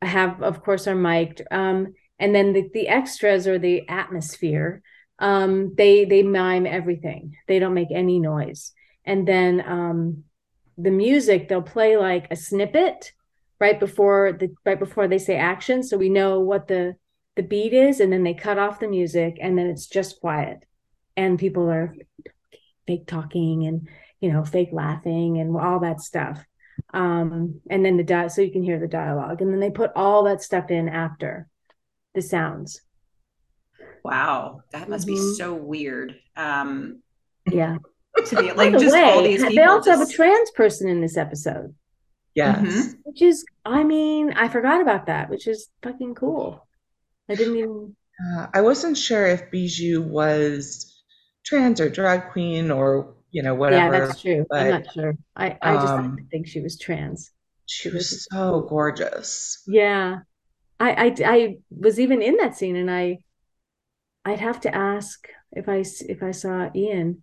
[0.00, 4.82] have, of course, are mic'd, um, and then the the extras or the atmosphere,
[5.18, 7.34] um, they they mime everything.
[7.48, 8.72] They don't make any noise
[9.04, 10.24] and then um,
[10.78, 13.12] the music they'll play like a snippet
[13.60, 16.94] right before the right before they say action so we know what the
[17.36, 20.64] the beat is and then they cut off the music and then it's just quiet
[21.16, 21.94] and people are
[22.86, 23.88] fake talking and
[24.20, 26.44] you know fake laughing and all that stuff
[26.94, 29.90] um and then the di- so you can hear the dialogue and then they put
[29.94, 31.48] all that stuff in after
[32.14, 32.80] the sounds
[34.04, 35.14] wow that must mm-hmm.
[35.14, 37.00] be so weird um
[37.50, 37.76] yeah
[38.26, 39.42] to be like just way, all these.
[39.42, 40.00] They also just...
[40.00, 41.74] have a trans person in this episode.
[42.34, 42.58] Yes.
[42.58, 42.90] Mm-hmm.
[43.04, 46.66] Which is, I mean, I forgot about that, which is fucking cool.
[47.28, 47.96] I didn't even.
[48.36, 50.91] Uh, I wasn't sure if Bijou was
[51.44, 53.94] trans or drag queen or, you know, whatever.
[53.94, 54.46] Yeah, that's true.
[54.48, 55.14] But, I'm not sure.
[55.36, 57.30] I, I just um, didn't think she was trans.
[57.66, 59.62] She was so gorgeous.
[59.66, 60.20] Yeah.
[60.80, 63.18] I, I, I was even in that scene and I,
[64.24, 67.22] I'd have to ask if I, if I saw Ian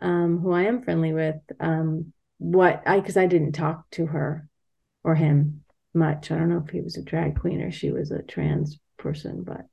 [0.00, 4.48] um, who I am friendly with, um, what I because I didn't talk to her
[5.04, 5.62] or him
[5.94, 6.30] much.
[6.30, 9.44] I don't know if he was a drag queen or she was a trans person,
[9.44, 9.66] but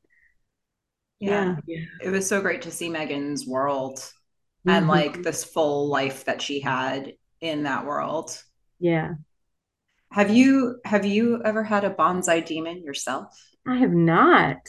[1.19, 1.85] yeah, yeah.
[2.01, 4.69] it was so great to see Meghan's world mm-hmm.
[4.69, 8.41] and like this full life that she had in that world.
[8.79, 9.15] Yeah.
[10.11, 13.33] Have you have you ever had a bonsai demon yourself?
[13.67, 14.57] I have not.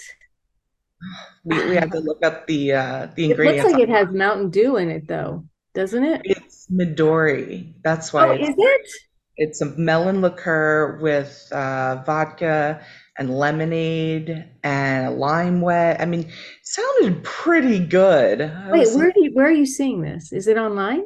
[1.43, 3.61] We, we had to look up the uh the ingredients.
[3.61, 6.23] It looks like it has Mountain Dew in it though doesn't it?
[6.25, 7.75] It's Midori.
[7.83, 8.29] That's why.
[8.29, 8.91] Oh, is it?
[9.37, 12.85] It's a melon liqueur with uh, vodka
[13.19, 16.01] and lemonade and a lime wet.
[16.01, 16.31] I mean,
[16.63, 18.41] sounded pretty good.
[18.69, 20.33] Wait, where do you, where are you seeing this?
[20.33, 21.05] Is it online?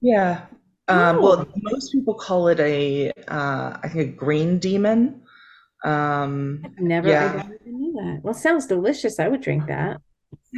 [0.00, 0.42] Yeah.
[0.88, 1.22] Um, oh.
[1.22, 5.22] Well, most people call it a, uh, I think a green demon.
[5.84, 7.32] Um, I've never, yeah.
[7.32, 8.20] I never knew that.
[8.22, 9.18] Well, sounds delicious.
[9.18, 10.00] I would drink that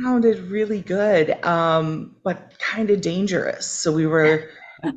[0.00, 3.66] sounded really good, um, but kind of dangerous.
[3.66, 4.48] So we were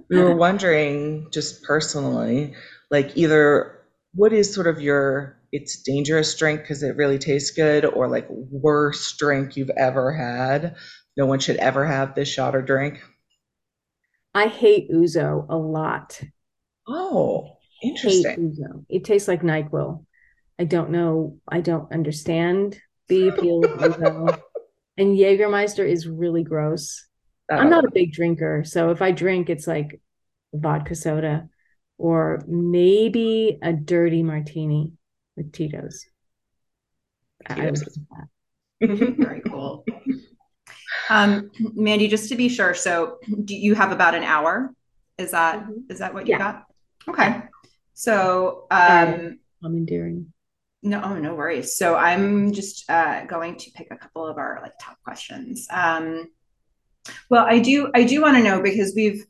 [0.10, 2.54] we were wondering just personally
[2.92, 3.80] like either
[4.14, 8.28] what is sort of your it's dangerous drink because it really tastes good or like
[8.30, 10.76] worst drink you've ever had
[11.18, 13.02] no one should ever have this shot or drink
[14.34, 16.22] I hate Ouzo a lot.
[16.88, 18.56] oh interesting.
[18.90, 20.06] It tastes like NyQuil.
[20.60, 21.38] I don't know.
[21.48, 24.42] I don't understand the appeal of Ouzo.
[24.98, 27.06] And Jägermeister is really gross.
[27.50, 30.02] I'm not a big drinker, so if I drink, it's like
[30.54, 31.50] vodka soda
[31.98, 34.94] or maybe a dirty martini
[35.38, 36.06] with Tito's.
[37.50, 38.00] Tito's.
[38.82, 39.86] Very cool.
[41.10, 44.74] Um, Mandy, just to be sure, so do you have about an hour?
[45.18, 45.90] Is that Mhm.
[45.90, 46.38] is that what you Yeah.
[46.40, 46.66] got?
[47.08, 47.42] Okay.
[47.94, 50.34] So um Commandeering.
[50.84, 51.78] no, oh, no worries.
[51.78, 55.68] So I'm just uh going to pick a couple of our like top questions.
[55.70, 56.28] Um
[57.30, 59.26] well, I do I do want to know because we've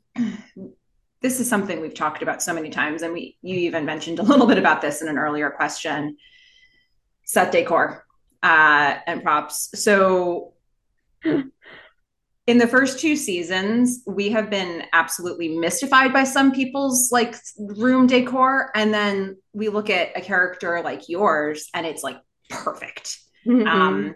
[1.22, 4.24] this is something we've talked about so many times, and we you even mentioned a
[4.24, 6.18] little bit about this in an earlier question.
[7.26, 8.06] Set decor
[8.44, 9.72] uh, and props.
[9.74, 10.54] So
[12.48, 18.06] in the first two seasons, we have been absolutely mystified by some people's like room
[18.06, 22.18] decor, and then we look at a character like yours, and it's like
[22.50, 23.18] perfect
[23.48, 23.68] Mhm.
[23.68, 24.16] um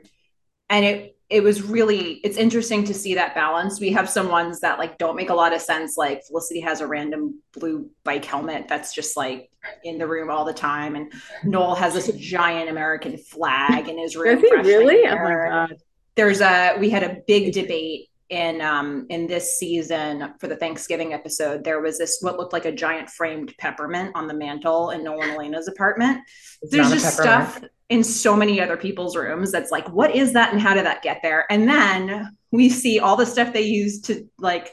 [0.69, 4.59] and it it was really it's interesting to see that balance we have some ones
[4.59, 8.25] that like don't make a lot of sense like felicity has a random blue bike
[8.25, 9.49] helmet that's just like
[9.83, 11.11] in the room all the time and
[11.43, 15.05] noel has this giant american flag in his room really?
[15.07, 15.49] Oh my.
[15.49, 15.77] God.
[16.15, 21.13] there's a we had a big debate in um in this season for the thanksgiving
[21.13, 25.03] episode there was this what looked like a giant framed peppermint on the mantle in
[25.03, 26.21] noel and elena's apartment
[26.61, 27.59] It's there's just stuff
[27.89, 31.01] in so many other people's rooms that's like what is that and how did that
[31.01, 34.71] get there and then we see all the stuff they use to like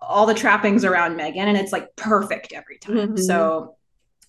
[0.00, 3.18] all the trappings around meghan and it's like perfect every time Mhm.
[3.18, 3.76] so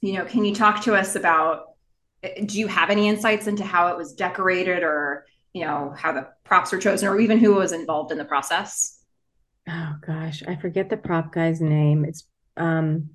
[0.01, 1.67] you know can you talk to us about
[2.23, 6.11] eh, do you have any insights into how it was decorated or you know how
[6.11, 8.99] the props were chosen or even who was involved in the process
[9.67, 12.05] Oh gosh, I forget the prop guy's name.
[12.05, 13.09] It's um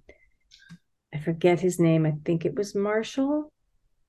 [1.14, 2.04] I forget his name.
[2.06, 3.52] I think it was Marshall.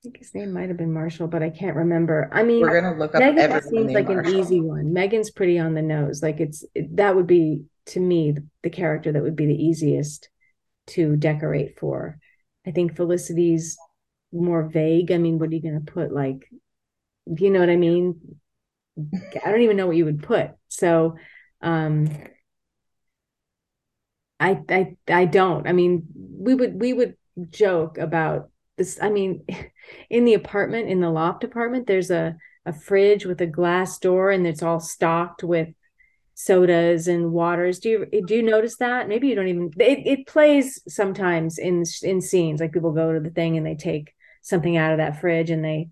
[0.02, 2.28] I think his name might have been Marshall, but I can't remember.
[2.32, 4.86] I mean, We're gonna look up Meghan seems like an easy one.
[4.86, 6.20] Meghan's pretty on the nose.
[6.20, 9.54] Like it's it, that would be to me the, the character that would be the
[9.54, 10.28] easiest
[10.88, 12.18] to decorate for.
[12.66, 13.76] I think Felicity's
[14.32, 15.12] more vague.
[15.12, 16.12] I mean, what are you going to put?
[16.12, 16.50] Like,
[17.26, 18.18] you know what I mean?
[18.98, 20.50] I don't even know what you would put.
[20.66, 21.16] So,
[21.60, 22.10] um,
[24.40, 25.68] I I I don't.
[25.68, 27.16] I mean, we would we would
[27.50, 28.98] joke about this.
[29.00, 29.44] I mean,
[30.10, 34.30] in the apartment, in the loft apartment, there's a a fridge with a glass door,
[34.30, 35.68] and it's all stocked with
[36.34, 37.78] sodas and waters.
[37.78, 39.08] Do you do you notice that?
[39.08, 39.70] Maybe you don't even.
[39.78, 43.74] It it plays sometimes in in scenes, like people go to the thing and they
[43.74, 45.88] take something out of that fridge and they.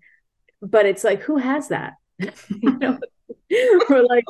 [0.61, 1.93] But it's like, who has that?
[2.19, 2.99] you know.
[3.89, 4.23] We're like,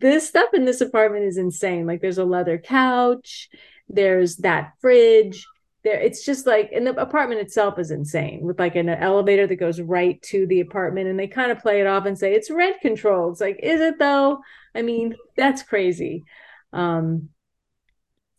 [0.00, 1.86] this stuff in this apartment is insane.
[1.86, 3.48] Like, there's a leather couch,
[3.88, 5.46] there's that fridge.
[5.84, 9.56] There, it's just like, and the apartment itself is insane with like an elevator that
[9.56, 12.50] goes right to the apartment, and they kind of play it off and say it's
[12.50, 13.32] rent controlled.
[13.32, 14.40] It's like, is it though?
[14.74, 16.24] I mean, that's crazy.
[16.72, 17.28] Um,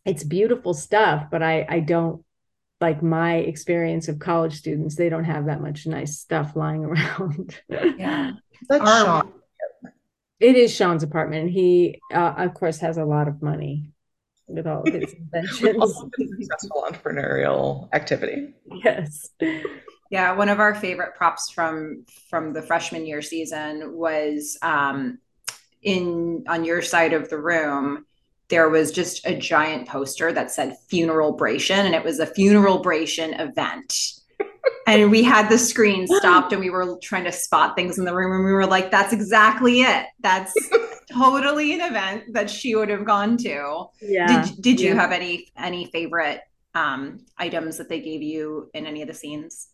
[0.04, 2.24] it's beautiful stuff, but I I don't
[2.80, 4.96] like my experience of college students.
[4.96, 7.58] They don't have that much nice stuff lying around.
[7.68, 8.32] yeah
[8.68, 9.32] That's Our- Sean.
[10.38, 13.92] It is Sean's apartment, and he, uh, of course, has a lot of money
[14.48, 15.76] with all of his inventions.
[15.80, 18.54] Also successful entrepreneurial activity.
[18.84, 19.30] yes.
[20.10, 25.18] Yeah, one of our favorite props from from the freshman year season was um,
[25.82, 28.06] in on your side of the room.
[28.48, 32.82] There was just a giant poster that said "funeral bration," and it was a funeral
[32.82, 34.20] bration event.
[34.86, 38.14] And we had the screen stopped, and we were trying to spot things in the
[38.14, 40.06] room, and we were like, "That's exactly it.
[40.20, 40.52] That's
[41.12, 44.44] totally an event that she would have gone to." Yeah.
[44.44, 45.00] Did Did you Yeah.
[45.00, 46.40] have any any favorite
[46.74, 49.68] um, items that they gave you in any of the scenes?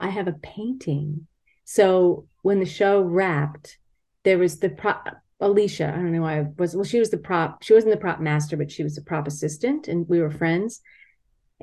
[0.00, 1.26] I have a painting.
[1.64, 3.78] So when the show wrapped,
[4.24, 5.08] there was the prop
[5.40, 5.88] Alicia.
[5.88, 6.74] I don't know why I was.
[6.74, 7.62] Well, she was the prop.
[7.62, 10.80] She wasn't the prop master, but she was the prop assistant, and we were friends.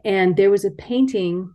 [0.03, 1.53] And there was a painting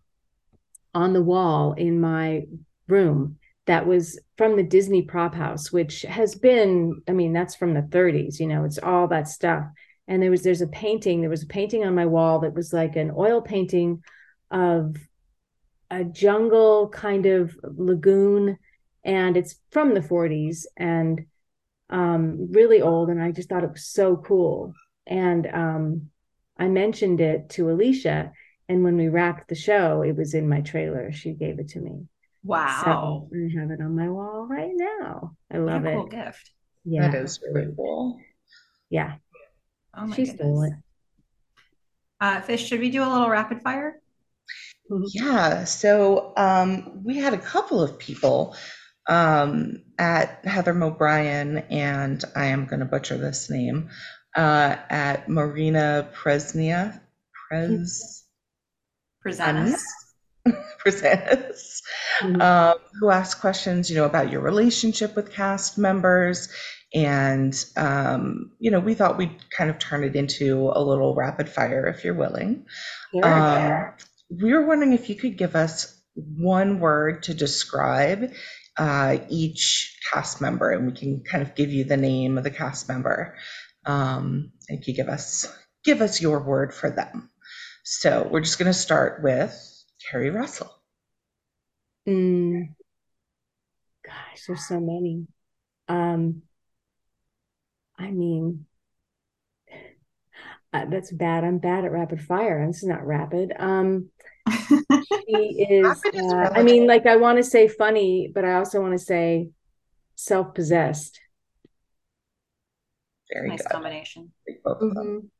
[0.94, 2.46] on the wall in my
[2.88, 7.74] room that was from the Disney prop house, which has been, I mean, that's from
[7.74, 9.64] the 30s, you know, it's all that stuff.
[10.08, 12.72] And there was there's a painting, there was a painting on my wall that was
[12.72, 14.02] like an oil painting
[14.50, 14.96] of
[15.90, 18.58] a jungle kind of lagoon
[19.04, 21.26] and it's from the 40s and
[21.90, 24.74] um really old and I just thought it was so cool.
[25.06, 26.10] And um
[26.60, 28.32] I mentioned it to Alicia,
[28.68, 31.10] and when we wrapped the show, it was in my trailer.
[31.10, 32.06] She gave it to me.
[32.44, 33.28] Wow.
[33.30, 35.36] So I have it on my wall right now.
[35.50, 35.96] I love what a it.
[35.96, 36.50] cool gift.
[36.84, 37.10] Yeah.
[37.10, 38.18] That is really cool.
[38.90, 39.14] Yeah.
[39.96, 40.38] Oh my she goodness.
[40.38, 40.72] stole it.
[42.20, 44.00] Uh, Fish, should we do a little rapid fire?
[45.12, 48.56] Yeah, so um, we had a couple of people
[49.08, 53.90] um, at Heather O'Brien, and I am going to butcher this name,
[54.36, 57.00] uh, at Marina Presnia,
[57.48, 58.24] Pres,
[59.22, 59.84] Present us.
[60.84, 61.82] Presentis,
[62.22, 62.40] Mhm.
[62.40, 66.48] um, who asked questions, you know, about your relationship with cast members.
[66.94, 71.48] And, um, you know, we thought we'd kind of turn it into a little rapid
[71.48, 72.66] fire if you're willing.
[73.22, 73.92] Um,
[74.30, 78.32] we were wondering if you could give us one word to describe
[78.76, 82.50] uh, each cast member, and we can kind of give you the name of the
[82.50, 83.36] cast member.
[83.86, 85.46] Um, and you give us
[85.84, 87.30] give us your word for them.
[87.84, 89.52] So we're just going to start with
[90.10, 90.70] Keri Russell.
[92.08, 92.74] Mm.
[94.04, 95.26] Gosh, there's so many.
[95.88, 96.42] Um,
[97.98, 98.66] I mean,
[100.72, 101.44] uh, that's bad.
[101.44, 102.66] I'm bad at rapid fire.
[102.66, 103.52] This is not rapid.
[103.58, 104.10] Um,
[104.48, 108.54] she is, Rapid is uh, I mean, like I want to say funny, but I
[108.54, 109.50] also want to say
[110.14, 111.18] self-possessed.
[113.32, 113.70] Very nice good.
[113.70, 114.32] combination.
[114.46, 115.06] Like both of them.
[115.06, 115.30] Mhm.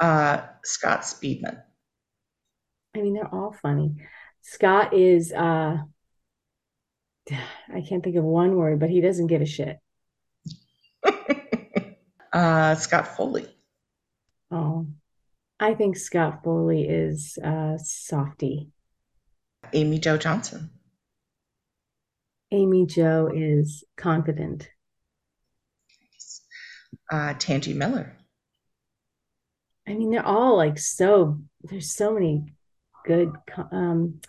[0.00, 1.62] Uh, Scott Speedman.
[2.94, 3.96] I mean, they're all funny.
[4.42, 5.78] Scott is, uh,
[7.30, 9.78] I can't think of one word, but he doesn't give a shit.
[12.32, 13.48] uh, Scott Foley.
[14.50, 14.86] Oh,
[15.58, 18.70] I think Scott Foley is uh, softy.
[19.72, 20.70] Amy Jo Johnson.
[22.52, 24.68] Amy Jo is confident.
[27.10, 28.16] Uh, Tangi Miller.
[29.86, 32.52] I mean, they're all like so, there's so many
[33.04, 33.32] good.
[33.70, 34.20] Um,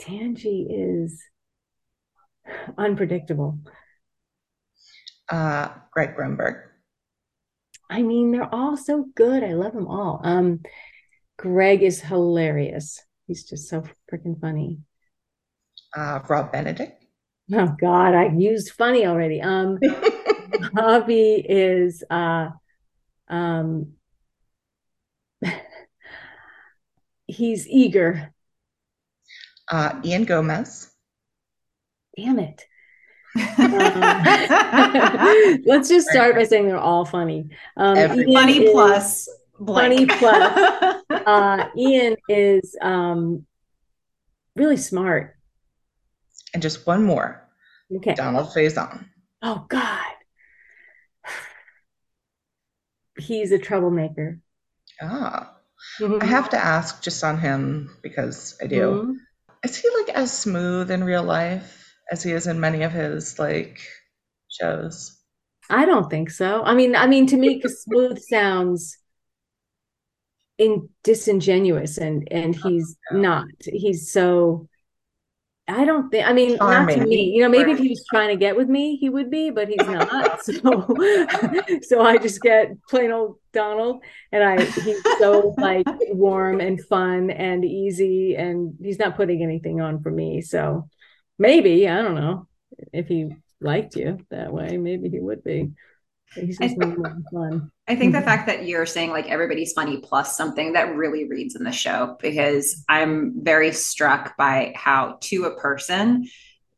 [0.00, 1.22] Tangi is
[2.78, 3.58] unpredictable.
[5.30, 6.62] Uh, Greg Grunberg.
[7.90, 9.42] I mean, they're all so good.
[9.42, 10.20] I love them all.
[10.22, 10.60] Um,
[11.38, 13.00] Greg is hilarious.
[13.26, 14.78] He's just so freaking funny.
[15.96, 17.04] Uh, Rob Benedict.
[17.52, 19.40] Oh God, I used funny already.
[19.40, 19.78] Um,
[20.72, 22.50] Bobby is uh
[23.28, 23.92] um
[27.26, 28.32] he's eager.
[29.70, 30.90] uh, Ian Gomez.
[32.16, 32.64] Damn it.
[35.66, 37.48] Let's just start by saying they're all funny.
[37.76, 37.96] Um,
[38.32, 39.28] Funny plus
[39.64, 41.02] Funny plus.
[41.10, 43.46] uh, Ian is um,
[44.56, 45.36] really smart.
[46.54, 47.46] And just one more,
[47.94, 48.14] Okay.
[48.14, 49.04] Donald Faison.
[49.42, 50.02] Oh God.
[53.18, 54.40] He's a troublemaker.
[55.00, 55.56] Ah,
[56.20, 59.02] I have to ask just on him because I do.
[59.02, 59.20] Mhm.
[59.64, 63.38] Is he like as smooth in real life as he is in many of his
[63.38, 63.80] like
[64.48, 65.16] shows?
[65.70, 66.62] I don't think so.
[66.64, 68.96] I mean, I mean, to me smooth sounds
[70.58, 73.18] in disingenuous, and and he's Yeah.
[73.18, 73.46] not.
[73.60, 74.68] He's so.
[75.68, 76.26] I don't think.
[76.26, 77.30] I mean, not to me.
[77.34, 79.68] You know, maybe if he was trying to get with me, he would be, but
[79.68, 80.40] he's not.
[80.48, 80.86] So,
[81.82, 84.02] so I just get plain old Donald,
[84.32, 89.80] and I he's so like warm and fun and easy, and he's not putting anything
[89.80, 90.40] on for me.
[90.40, 90.88] So
[91.38, 92.48] maybe I don't know
[92.92, 95.70] if he liked you that way, maybe he would be.
[96.34, 96.86] But He's just I-
[97.32, 97.70] fun.
[97.88, 101.56] I think the fact that you're saying like everybody's funny plus something that really reads
[101.56, 106.28] in the show because I'm very struck by how to a person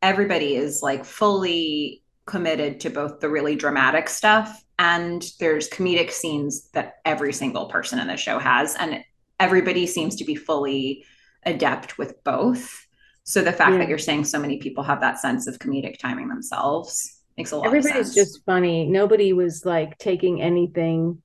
[0.03, 6.71] everybody is like fully committed to both the really dramatic stuff and there's comedic scenes
[6.71, 9.05] that every single person in the show has and
[9.39, 11.05] everybody seems to be fully
[11.45, 12.87] adept with both.
[13.25, 13.79] So the fact Yeah.
[13.79, 17.57] that you're saying so many people have that sense of comedic timing themselves makes a
[17.57, 18.15] lot of Everybody's sense.
[18.15, 18.87] just funny.
[18.87, 21.23] Nobody was like taking anything.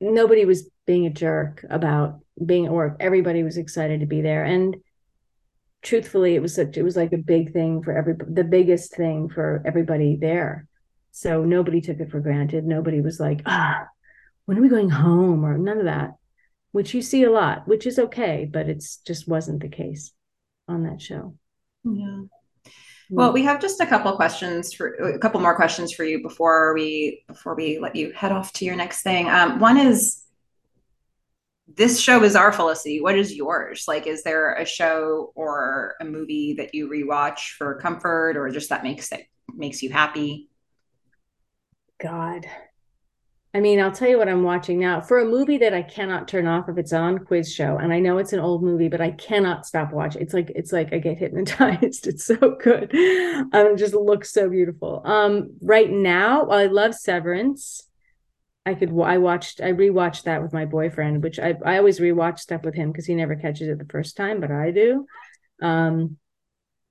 [0.00, 2.96] Nobody was being a jerk about being at work.
[3.00, 4.44] Everybody was excited to be there.
[4.44, 4.76] And
[5.82, 9.28] truthfully, it was such it was like a big thing for every the biggest thing
[9.28, 10.66] for everybody there.
[11.12, 12.64] So nobody took it for granted.
[12.64, 13.86] Nobody was like, ah,
[14.44, 15.44] when are we going home?
[15.44, 16.14] Or none of that.
[16.72, 20.12] Which you see a lot, which is okay, but it's just wasn't the case
[20.68, 21.34] on that show.
[21.82, 22.22] Yeah.
[23.10, 26.74] Well, we have just a couple questions for a couple more questions for you before
[26.74, 29.28] we before we let you head off to your next thing.
[29.28, 30.24] Um, one is
[31.74, 33.00] this show is our Felicity.
[33.00, 33.84] What is yours?
[33.86, 38.70] Like, is there a show or a movie that you rewatch for comfort or just
[38.70, 40.48] that makes it makes you happy?
[41.98, 42.46] God.
[43.58, 46.28] I mean, I'll tell you what I'm watching now for a movie that I cannot
[46.28, 47.76] turn off if it's on quiz show.
[47.76, 50.22] And I know it's an old movie, but I cannot stop watching.
[50.22, 52.06] It's like it's like I get hypnotized.
[52.06, 52.94] It's so good.
[52.94, 55.02] Um, it just looks so beautiful.
[55.04, 57.82] Um, right now, I love Severance,
[58.64, 62.38] I could I watched I rewatched that with my boyfriend, which I I always rewatch
[62.38, 65.04] stuff with him because he never catches it the first time, but I do.
[65.60, 66.16] Um,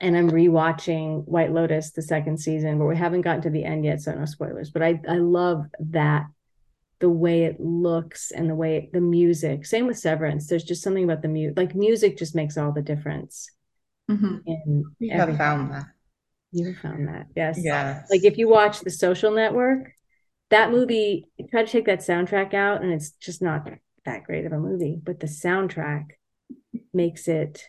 [0.01, 3.85] and I'm rewatching White Lotus, the second season, but we haven't gotten to the end
[3.85, 4.69] yet, so no spoilers.
[4.69, 6.25] But I I love that
[6.99, 9.65] the way it looks and the way it, the music.
[9.65, 10.47] Same with Severance.
[10.47, 11.57] There's just something about the music.
[11.57, 13.49] Like music just makes all the difference.
[14.09, 14.37] Mm-hmm.
[14.45, 15.85] In we have found that.
[16.51, 17.59] You have found that, yes.
[17.61, 19.91] yeah Like if you watch The Social Network,
[20.49, 23.67] that movie try to take that soundtrack out, and it's just not
[24.05, 24.97] that great of a movie.
[25.01, 26.05] But the soundtrack
[26.93, 27.63] makes it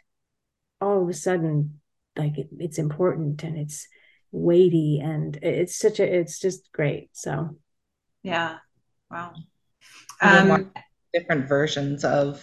[0.80, 1.80] all of a sudden
[2.16, 3.88] like it, it's important and it's
[4.30, 7.10] weighty and it's such a it's just great.
[7.12, 7.56] So
[8.22, 8.58] yeah
[9.10, 9.34] Wow.
[10.20, 10.72] Um,
[11.14, 12.42] different versions of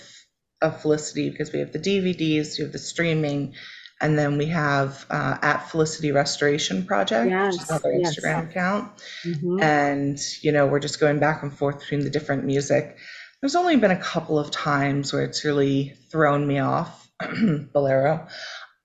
[0.61, 3.53] of Felicity because we have the DVDs, we have the streaming,
[4.01, 8.20] and then we have uh, at Felicity Restoration Project, yes, which is another yes.
[8.20, 8.91] Instagram account.
[9.24, 9.61] Mm-hmm.
[9.61, 12.97] And you know, we're just going back and forth between the different music.
[13.41, 17.09] There's only been a couple of times where it's really thrown me off.
[17.74, 18.28] Bolero.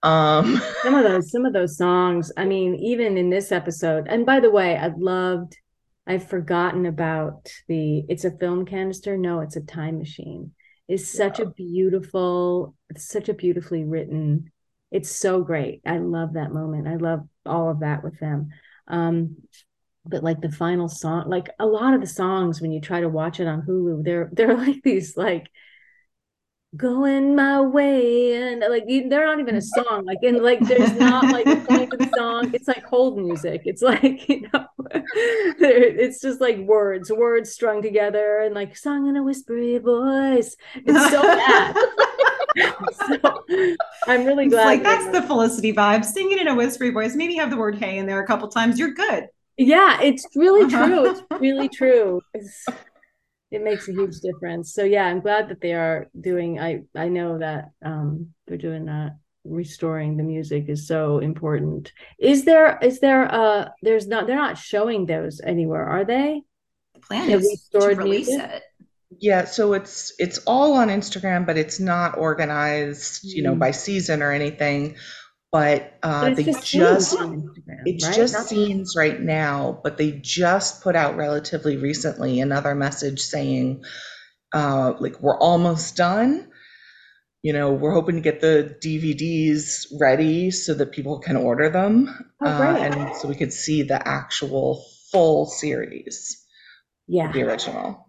[0.03, 2.33] Um, some of those, some of those songs.
[2.37, 4.07] I mean, even in this episode.
[4.09, 5.57] And by the way, I loved
[6.07, 9.17] I've forgotten about the it's a film canister.
[9.17, 10.53] No, it's a time machine.
[10.89, 14.51] Is such a beautiful, such a beautifully written.
[14.91, 15.83] It's so great.
[15.87, 16.89] I love that moment.
[16.89, 18.49] I love all of that with them.
[18.89, 19.37] Um,
[20.05, 23.09] but like the final song, like a lot of the songs when you try to
[23.09, 25.49] watch it on Hulu, they're they're like these like
[26.77, 31.25] going my way and like they're not even a song like and like there's not
[31.25, 32.55] like a point to the song.
[32.55, 33.63] It's like hold music.
[33.65, 39.17] It's like you know it's just like words words strung together and like sung in
[39.17, 40.57] a whispery voice.
[40.75, 41.77] It's so bad.
[43.07, 43.37] So,
[44.09, 46.05] i'm really glad like that's the felicity vibe.
[46.05, 48.77] Singing in a whispery voice maybe have the word hey in there a couple times
[48.77, 49.29] you're good.
[49.57, 50.87] Yeah it's really uh-huh.
[50.87, 51.11] true.
[51.11, 52.21] It's really true.
[52.35, 52.67] It's,
[53.51, 54.73] it makes a huge difference.
[54.73, 56.61] So yeah, I'm glad that they are doing.
[56.61, 59.17] I I know that um, they're doing that.
[59.45, 61.93] Restoring the music is so important.
[62.19, 66.43] Is there is there uh there's not they're not showing those anywhere, are they?
[66.95, 68.51] The plan is to release music?
[68.51, 68.63] it.
[69.19, 73.59] Yeah, so it's it's all on Instagram, but it's not organized, you know, mm.
[73.59, 74.97] by season or anything
[75.53, 77.17] but uh, but they just, just
[77.85, 78.15] it's right?
[78.15, 83.83] just scenes right now but they just put out relatively recently another message saying
[84.53, 86.49] uh, like we're almost done.
[87.43, 92.31] You know we're hoping to get the dvds ready so that people can order them
[92.43, 96.41] oh, uh, and so we could see the actual full series
[97.11, 97.33] yeah.
[97.33, 98.09] the original.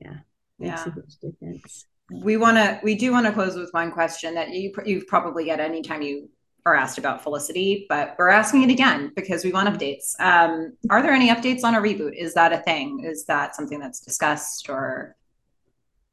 [0.00, 0.16] Yeah.
[0.58, 0.92] Makes yeah.
[0.92, 1.86] a huge difference.
[2.10, 5.44] We want to we do want to close with one question that you you probably
[5.44, 6.28] get anytime you
[6.66, 10.18] are asked about Felicity, but we're asking it again because we want updates.
[10.20, 12.14] Um, are there any updates on a reboot?
[12.16, 13.04] Is that a thing?
[13.04, 15.16] Is that something that's discussed or?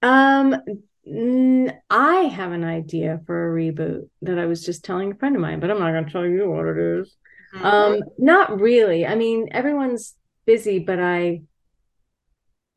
[0.02, 0.56] Um,
[1.90, 5.42] I have an idea for a reboot that I was just telling a friend of
[5.42, 7.16] mine, but I'm not going to tell you what it is.
[7.56, 7.66] Mm-hmm.
[7.66, 9.06] Um, not really.
[9.06, 11.44] I mean, everyone's busy, but I,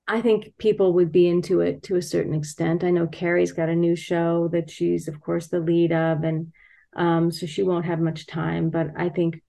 [0.06, 2.84] I think people would be into it to a certain extent.
[2.84, 6.52] I know Keri's got a new show that she's, of course, the lead of, and
[6.94, 9.42] um, so she won't have much time, but I think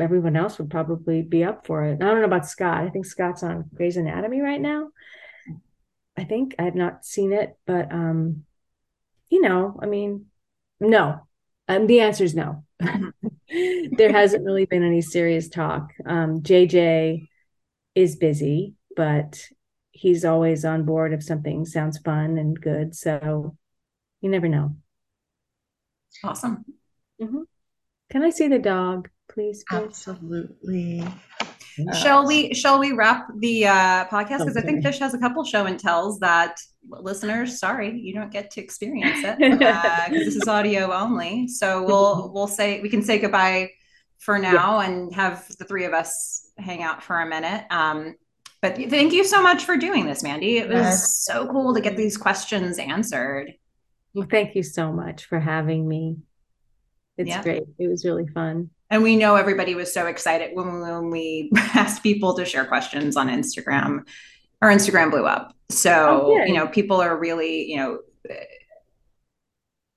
[0.00, 2.02] everyone else would probably be up for it.
[2.02, 2.84] I don't know about Scott.
[2.84, 4.90] I think Scott's on Grey's Anatomy right now.
[6.16, 8.44] I think I have not seen it, but um,
[9.30, 10.26] you know, I mean,
[10.80, 11.20] no.
[11.68, 12.64] Um, the answer is no.
[13.50, 15.92] there hasn't really been any serious talk.
[16.04, 17.28] Um, JJ
[17.94, 19.40] is busy, but
[19.90, 22.94] he's always on board if something sounds fun and good.
[22.96, 23.56] So
[24.20, 24.76] you never know.
[26.24, 26.64] Awesome.
[27.20, 27.42] Mm-hmm.
[28.10, 29.64] Can I see the dog, please?
[29.68, 29.82] please?
[29.84, 31.04] Absolutely.
[31.94, 34.60] Shall we shall we wrap the uh, podcast because okay.
[34.60, 36.56] I think Fish has a couple show and tells that
[36.88, 41.46] listeners, sorry, you don't get to experience it because uh, this is audio only.
[41.46, 43.70] So we'll we'll say we can say goodbye
[44.18, 44.88] for now yeah.
[44.88, 47.64] and have the three of us hang out for a minute.
[47.70, 48.16] Um,
[48.60, 50.58] but thank you so much for doing this, Mandy.
[50.58, 51.24] It was yes.
[51.24, 53.52] so cool to get these questions answered.
[54.14, 56.18] Well, thank you so much for having me.
[57.16, 57.42] It's yeah.
[57.42, 57.64] great.
[57.78, 58.70] It was really fun.
[58.90, 63.16] And we know everybody was so excited when, when we asked people to share questions
[63.16, 64.06] on Instagram.
[64.62, 65.54] Our Instagram blew up.
[65.70, 67.98] So, oh, you know, people are really, you know,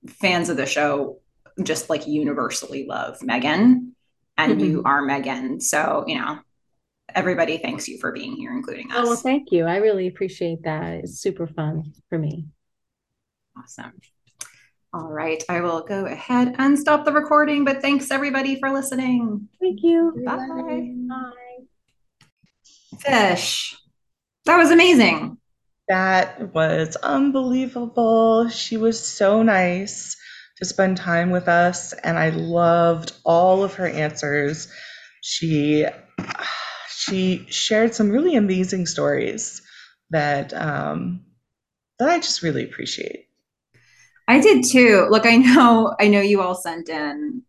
[0.06, 1.20] fans of the show
[1.62, 3.92] just like universally love Meghan
[4.36, 4.60] and mm-hmm.
[4.60, 5.62] you are Meghan.
[5.62, 6.38] So, you know,
[7.14, 8.98] everybody thanks you for being here, including us.
[8.98, 9.64] Oh, well, thank you.
[9.64, 10.92] I really appreciate that.
[10.94, 12.46] It's super fun for me.
[13.56, 13.92] Awesome.
[14.94, 15.42] All right.
[15.48, 19.48] I will go ahead and stop the recording, but thanks everybody for listening.
[19.60, 20.12] Thank you.
[20.24, 20.36] Bye.
[21.08, 21.64] Bye.
[22.98, 23.76] Fish.
[24.44, 25.38] That was amazing.
[25.88, 28.48] That was unbelievable.
[28.48, 30.16] She was so nice
[30.58, 34.68] to spend time with us, and I loved all of her answers.
[35.22, 35.86] She
[36.88, 39.62] she shared some really amazing stories
[40.10, 41.24] that um,
[41.98, 43.26] that I just really appreciate.
[44.28, 45.06] I did too.
[45.10, 47.42] Look, I know, I know you all sent in.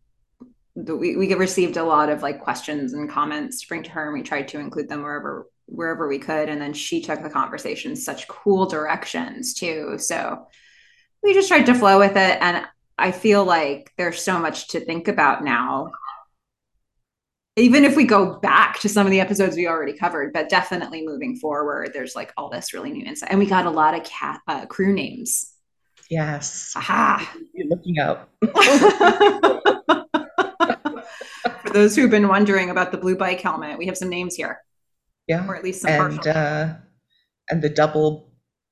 [0.74, 4.12] We we received a lot of like questions and comments to bring to her, and
[4.12, 6.48] we tried to include them wherever wherever we could.
[6.48, 9.98] And then she took the conversation such cool directions too.
[9.98, 10.46] So
[11.22, 12.66] we just tried to flow with it, and
[12.98, 15.92] I feel like there's so much to think about now.
[17.56, 21.06] Even if we go back to some of the episodes we already covered, but definitely
[21.06, 24.02] moving forward, there's like all this really new insight, and we got a lot of
[24.02, 25.53] cat uh, crew names
[26.14, 26.72] Yes.
[26.76, 27.34] Aha.
[27.54, 28.30] You're looking up.
[31.62, 34.60] For those who've been wondering about the blue bike helmet, we have some names here,
[35.26, 35.44] Yeah.
[35.48, 36.32] or at least some And partial.
[36.36, 36.74] uh
[37.50, 38.30] and the double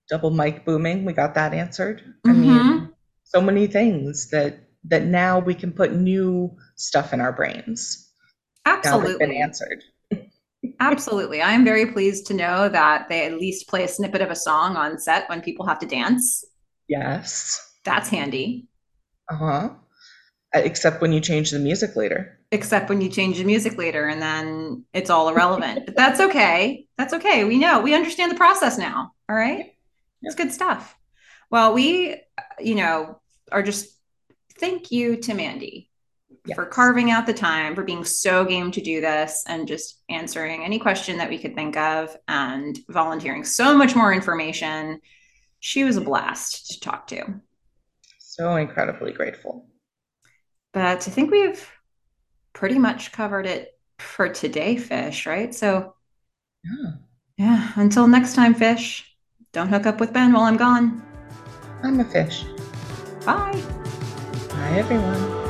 [0.09, 2.03] double mic booming, we got that answered.
[2.27, 2.91] I mean,
[3.25, 8.09] so many things that that now we can put new stuff in our brains.
[8.65, 9.37] They've been Absolutely.
[9.39, 9.83] answered.
[10.81, 11.43] Absolutely.
[11.43, 14.37] I am very pleased to know that they at least play a snippet of a
[14.37, 16.45] song on set when people have to dance.
[16.93, 17.75] Yes.
[17.85, 18.69] That's handy.
[19.31, 19.71] Uh-huh.
[20.55, 22.39] Uh, Except when you change the music later.
[22.51, 25.87] Except when you change the music later and then it's all irrelevant.
[25.87, 26.87] but that's okay.
[26.99, 27.45] That's okay.
[27.45, 27.81] We know.
[27.81, 29.13] We understand the process now.
[29.31, 29.75] All right.
[30.21, 30.95] It's good stuff.
[31.51, 32.21] Well, we,
[32.61, 33.21] you know,
[33.51, 33.89] are just
[34.59, 35.89] thank you to Mandy
[36.55, 40.63] for carving out the time, for being so game to do this and just answering
[40.63, 45.01] any question that we could think of and volunteering so much more information.
[45.65, 47.41] She was a blast to talk to.
[48.19, 49.69] So incredibly grateful.
[50.73, 51.71] But I think we've
[52.53, 55.55] pretty much covered it for today, Fish, right?
[55.55, 55.95] So,
[56.65, 56.91] Yeah.
[57.37, 59.17] yeah, until next time, Fish,
[59.53, 61.01] don't hook up with Ben while I'm gone.
[61.85, 62.45] I'm a fish.
[63.25, 63.63] Bye.
[64.49, 65.42] Bye everyone.